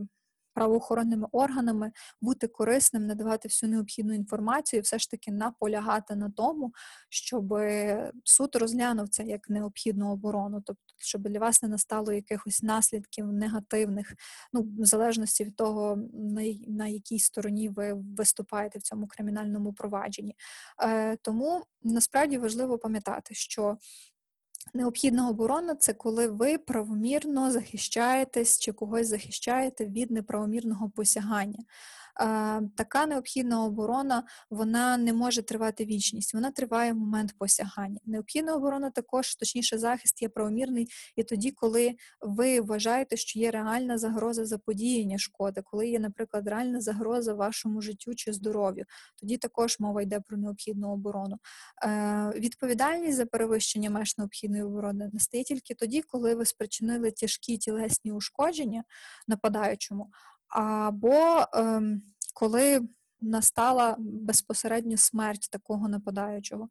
правоохоронними 0.60 1.28
органами, 1.32 1.92
бути 2.22 2.48
корисним, 2.48 3.08
надавати 3.08 3.48
всю 3.48 3.72
необхідну 3.72 4.14
інформацію, 4.14 4.78
і 4.78 4.82
все 4.82 5.00
ж 5.00 5.12
таки 5.12 5.32
наполягати 5.32 6.16
на 6.16 6.30
тому, 6.30 6.74
щоб 7.10 7.54
суд 8.24 8.56
розглянув 8.56 9.10
це 9.10 9.24
як 9.24 9.50
необхідну 9.50 10.12
оборону, 10.12 10.62
тобто, 10.66 10.84
щоб 10.98 11.22
для 11.22 11.40
вас 11.40 11.64
не 11.64 11.70
настало 11.70 12.14
якихось 12.14 12.64
наслідків 12.64 13.34
негативних, 13.34 14.14
ну 14.54 14.68
в 14.80 14.86
залежності 14.86 15.44
від 15.44 15.56
того, 15.56 15.98
на 16.68 16.88
якій 16.88 17.20
стороні 17.20 17.70
ви 17.70 17.94
виступаєте 18.18 18.80
в 18.80 18.82
цьому 18.82 19.08
кримінальному 19.08 19.74
провадженні. 19.74 20.36
Е, 20.84 21.18
Тому 21.22 21.64
насправді 21.84 22.38
важливо 22.38 22.78
пам'ятати, 22.78 23.36
що 23.36 23.78
Необхідна 24.74 25.30
оборона 25.30 25.76
це 25.76 25.94
коли 25.94 26.28
ви 26.28 26.58
правомірно 26.58 27.52
захищаєтесь 27.52 28.60
чи 28.60 28.72
когось 28.72 29.08
захищаєте 29.08 29.86
від 29.86 30.12
неправомірного 30.12 30.90
посягання 30.90 31.64
така 32.76 33.06
необхідна 33.06 33.66
оборона 33.66 34.24
вона 34.50 34.98
не 34.98 35.14
може 35.14 35.42
тривати 35.42 35.86
вічність, 35.86 36.34
вона 36.34 36.52
триває 36.52 36.94
в 36.94 36.96
момент 36.96 37.36
посягання. 37.38 38.00
Необхідна 38.06 38.56
оборона 38.56 38.90
також, 38.90 39.36
точніше, 39.36 39.78
захист 39.78 40.22
є 40.22 40.30
правомірний 40.30 40.88
і 41.16 41.24
тоді, 41.24 41.52
коли 41.52 41.96
ви 42.22 42.62
вважаєте, 42.62 43.18
що 43.18 43.40
є 43.40 43.52
реальна 43.52 43.98
загроза 43.98 44.46
заподіяння 44.46 45.18
шкоди, 45.18 45.62
коли 45.62 45.88
є, 45.88 46.00
наприклад, 46.00 46.48
реальна 46.48 46.82
загроза 46.82 47.34
вашому 47.34 47.82
життю 47.82 48.16
чи 48.16 48.34
здоров'ю, 48.34 48.86
тоді 49.16 49.38
також 49.38 49.80
мова 49.80 50.02
йде 50.02 50.20
про 50.20 50.38
необхідну 50.38 50.92
оборону. 50.92 51.38
Е, 51.84 52.34
Відповідальність 52.36 53.18
за 53.18 53.26
перевищення 53.26 53.90
меж 53.90 54.18
необхідної 54.18 54.64
оборони 54.64 55.10
настає 55.14 55.44
тільки 55.44 55.74
тоді, 55.74 56.02
коли 56.02 56.36
ви 56.36 56.46
спричинили 56.46 57.12
тяжкі 57.12 57.58
тілесні 57.58 58.12
ушкодження 58.12 58.84
нападаючому 59.28 60.12
або 60.50 61.46
ем, 61.54 62.02
коли 62.34 62.82
настала 63.22 63.96
безпосередньо 63.98 64.98
смерть 64.98 65.50
такого 65.52 65.88
нападаючого. 65.88 66.70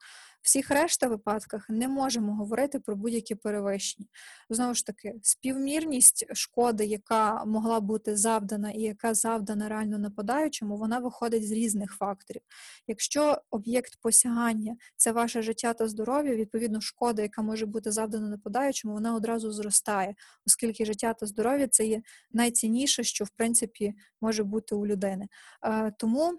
Всіх 0.49 0.70
решта 0.70 1.09
випадках 1.09 1.68
не 1.68 1.88
можемо 1.88 2.34
говорити 2.34 2.80
про 2.80 2.96
будь-які 2.96 3.34
перевищення. 3.34 4.09
Знову 4.51 4.74
ж 4.74 4.86
таки, 4.86 5.14
співмірність 5.22 6.34
шкоди, 6.34 6.84
яка 6.84 7.44
могла 7.44 7.80
бути 7.80 8.16
завдана 8.16 8.70
і 8.70 8.80
яка 8.80 9.14
завдана 9.14 9.68
реально 9.68 9.99
нападаючому, 9.99 10.76
вона 10.76 10.99
виходить 10.99 11.49
з 11.49 11.51
різних 11.53 11.92
факторів. 11.92 12.42
Якщо 12.86 13.38
об'єкт 13.51 13.96
посягання 14.01 14.76
це 14.96 15.12
ваше 15.12 15.42
життя 15.42 15.72
та 15.72 15.88
здоров'я, 15.88 16.34
відповідно, 16.34 16.80
шкода, 16.80 17.22
яка 17.22 17.42
може 17.42 17.66
бути 17.66 17.92
завдана 17.92 18.28
нападаючому, 18.28 18.94
вона 18.94 19.14
одразу 19.14 19.53
зростає, 19.53 20.14
оскільки 20.46 20.84
життя 20.84 21.14
та 21.14 21.26
здоров'я 21.26 21.68
це 21.68 21.86
є 21.86 22.03
найцінніше, 22.32 23.05
що 23.05 23.24
в 23.24 23.30
принципі 23.30 23.94
може 24.20 24.44
бути 24.44 24.74
у 24.74 24.86
людини. 24.86 25.28
Е, 25.64 25.92
тому 25.99 26.38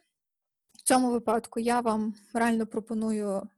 в 0.74 0.82
цьому 0.84 1.12
випадку 1.12 1.60
я 1.60 1.80
вам 1.80 2.14
реально 2.34 2.68
пропоную 2.68 3.49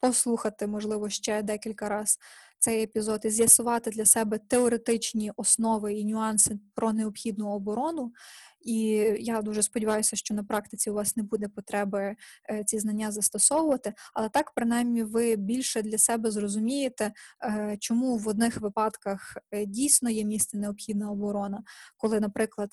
послухати, 0.00 0.66
можливо, 0.66 1.08
ще 1.08 1.42
декілька 1.42 1.88
разів 1.88 2.18
цей 2.60 2.82
епізод 2.82 3.20
і 3.24 3.30
з'ясувати 3.30 3.90
для 3.90 4.06
себе 4.06 4.38
теоретичні 4.38 5.32
основи 5.36 5.94
і 5.94 6.04
нюанси 6.04 6.58
про 6.74 6.92
необхідну 6.92 7.48
оборону. 7.48 8.12
І 8.60 8.78
я 9.18 9.42
дуже 9.42 9.62
сподіваюся, 9.62 10.16
що 10.16 10.34
на 10.34 10.44
практиці 10.44 10.90
у 10.90 10.94
вас 10.94 11.16
не 11.16 11.22
буде 11.22 11.48
потреби 11.48 12.16
е, 12.50 12.64
ці 12.64 12.78
знання 12.78 13.12
застосовувати, 13.12 13.94
але 14.14 14.28
так, 14.28 14.52
принаймні, 14.54 15.02
ви 15.02 15.36
більше 15.36 15.82
для 15.82 15.98
себе 15.98 16.30
зрозумієте, 16.30 17.12
е, 17.44 17.76
чому 17.80 18.16
в 18.16 18.28
одних 18.28 18.60
випадках 18.60 19.38
е, 19.50 19.66
дійсно 19.66 20.10
є 20.10 20.24
місце 20.24 20.58
необхідна 20.58 21.10
оборона, 21.10 21.62
коли, 21.96 22.20
наприклад, 22.20 22.72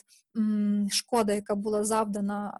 шкода, 0.89 1.33
яка 1.33 1.55
була 1.55 1.83
завдана 1.83 2.57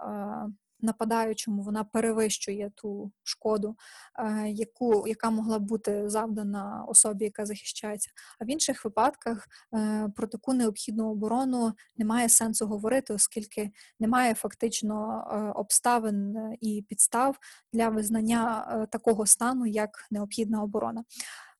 нападаючому 0.80 1.61
вона 1.61 1.84
перевищує 1.84 2.71
ту 2.75 3.11
шкоду, 3.23 3.75
е, 4.19 4.49
яку, 4.49 5.07
яка 5.07 5.30
могла 5.30 5.59
бути 5.59 6.09
завдана 6.09 6.86
особі, 6.88 7.25
яка 7.25 7.45
захищається. 7.45 8.09
А 8.39 8.45
в 8.45 8.49
інших 8.49 8.86
випадках 8.86 9.47
е, 9.75 10.09
про 10.15 10.28
таку 10.28 10.53
необхідну 10.53 11.11
оборону 11.11 11.73
немає 11.97 12.30
сенсу 12.30 12.67
говорити, 12.67 13.13
оскільки 13.13 13.71
немає 13.99 14.34
фактично 14.34 15.28
е, 15.32 15.59
обставин 15.59 16.36
і 16.61 16.86
підстав 16.89 17.38
для 17.73 17.89
визнання 17.89 18.88
такого 18.91 19.25
стану, 19.25 19.65
як 19.65 20.07
необхідна 20.11 20.63
оборона. 20.63 21.03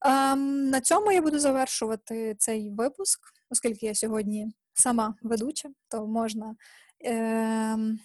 Ем, 0.06 0.70
на 0.70 0.82
цьому 0.82 1.12
я 1.12 1.22
буду 1.22 1.40
завершувати 1.40 2.36
цей 2.40 2.70
випуск, 2.70 3.20
оскільки 3.50 3.86
я 3.86 3.96
сьогодні 3.96 4.52
сама 4.74 5.16
ведуча, 5.22 5.70
то 5.88 6.08
можна. 6.08 6.56
Ем, 7.00 8.00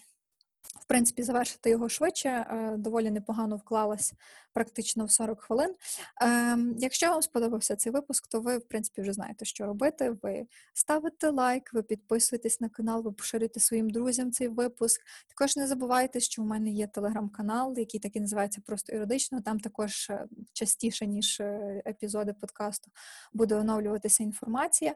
в 0.83 0.87
принципі, 0.87 1.23
завершити 1.23 1.69
його 1.69 1.89
швидше. 1.89 2.29
Е, 2.29 2.75
доволі 2.77 3.11
непогано 3.11 3.55
вклалась 3.55 4.13
практично 4.53 5.05
в 5.05 5.11
40 5.11 5.41
хвилин. 5.41 5.75
Ем, 6.21 6.75
якщо 6.77 7.09
вам 7.09 7.21
сподобався 7.21 7.75
цей 7.75 7.91
випуск, 7.91 8.27
то 8.27 8.41
ви, 8.41 8.57
в 8.57 8.67
принципі, 8.67 9.01
вже 9.01 9.13
знаєте, 9.13 9.45
що 9.45 9.65
робити. 9.65 10.17
Ви 10.23 10.45
ставите 10.73 11.29
лайк, 11.29 11.73
ви 11.73 11.83
підписуєтесь 11.83 12.61
на 12.61 12.69
канал, 12.69 13.03
ви 13.03 13.11
поширюєте 13.11 13.59
своїм 13.59 13.89
друзям 13.89 14.31
цей 14.31 14.47
випуск. 14.47 15.01
Також 15.27 15.57
не 15.57 15.67
забувайте, 15.67 16.19
що 16.19 16.41
у 16.41 16.45
мене 16.45 16.69
є 16.69 16.87
телеграм-канал, 16.87 17.73
який 17.77 17.99
так 17.99 18.15
і 18.15 18.19
називається 18.19 18.61
просто 18.65 18.93
юридично. 18.93 19.41
Там 19.41 19.59
також 19.59 20.09
е, 20.09 20.25
частіше, 20.53 21.07
ніж 21.07 21.39
е, 21.39 21.81
епізоди 21.87 22.33
подкасту, 22.33 22.91
буде 23.33 23.55
оновлюватися 23.55 24.23
інформація. 24.23 24.95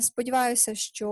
Сподіваюся, 0.00 0.74
що 0.74 1.08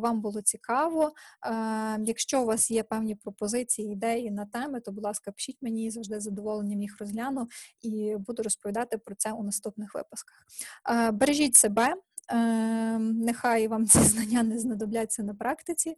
вам 0.00 0.20
було 0.20 0.42
цікаво. 0.42 1.12
Е, 1.46 1.98
Якщо 2.04 2.42
у 2.42 2.46
вас 2.46 2.70
є 2.70 2.82
певні 2.90 3.14
пропозиції, 3.14 3.92
ідеї 3.92 4.30
на 4.30 4.46
теми, 4.46 4.80
то, 4.80 4.92
будь 4.92 5.04
ласка, 5.04 5.32
пишіть 5.32 5.58
мені 5.62 5.90
завжди 5.90 6.20
з 6.20 6.22
задоволенням 6.22 6.82
їх 6.82 6.96
розгляну 7.00 7.48
і 7.82 8.16
буду 8.26 8.42
розповідати 8.42 8.98
про 8.98 9.14
це 9.14 9.32
у 9.32 9.42
наступних 9.42 9.94
випусках. 9.94 10.46
Е, 10.90 11.10
Бережіть 11.10 11.56
себе. 11.56 11.94
е, 12.32 12.98
Нехай 12.98 13.68
вам 13.68 13.86
ці 13.86 13.98
знання 13.98 14.42
не 14.42 14.58
знадобляться 14.58 15.22
на 15.22 15.34
практиці. 15.34 15.96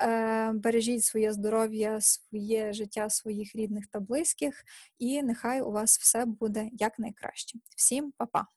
Е, 0.00 0.52
Бережіть 0.52 1.04
своє 1.04 1.32
здоров'я, 1.32 2.00
своє 2.00 2.72
життя 2.72 3.10
своїх 3.10 3.56
рідних 3.56 3.86
та 3.86 4.00
близьких, 4.00 4.64
і 4.98 5.22
нехай 5.22 5.60
у 5.62 5.70
вас 5.70 5.98
все 5.98 6.24
буде 6.24 6.68
якнайкраще. 6.72 7.58
Всім 7.76 8.12
па-па! 8.16 8.46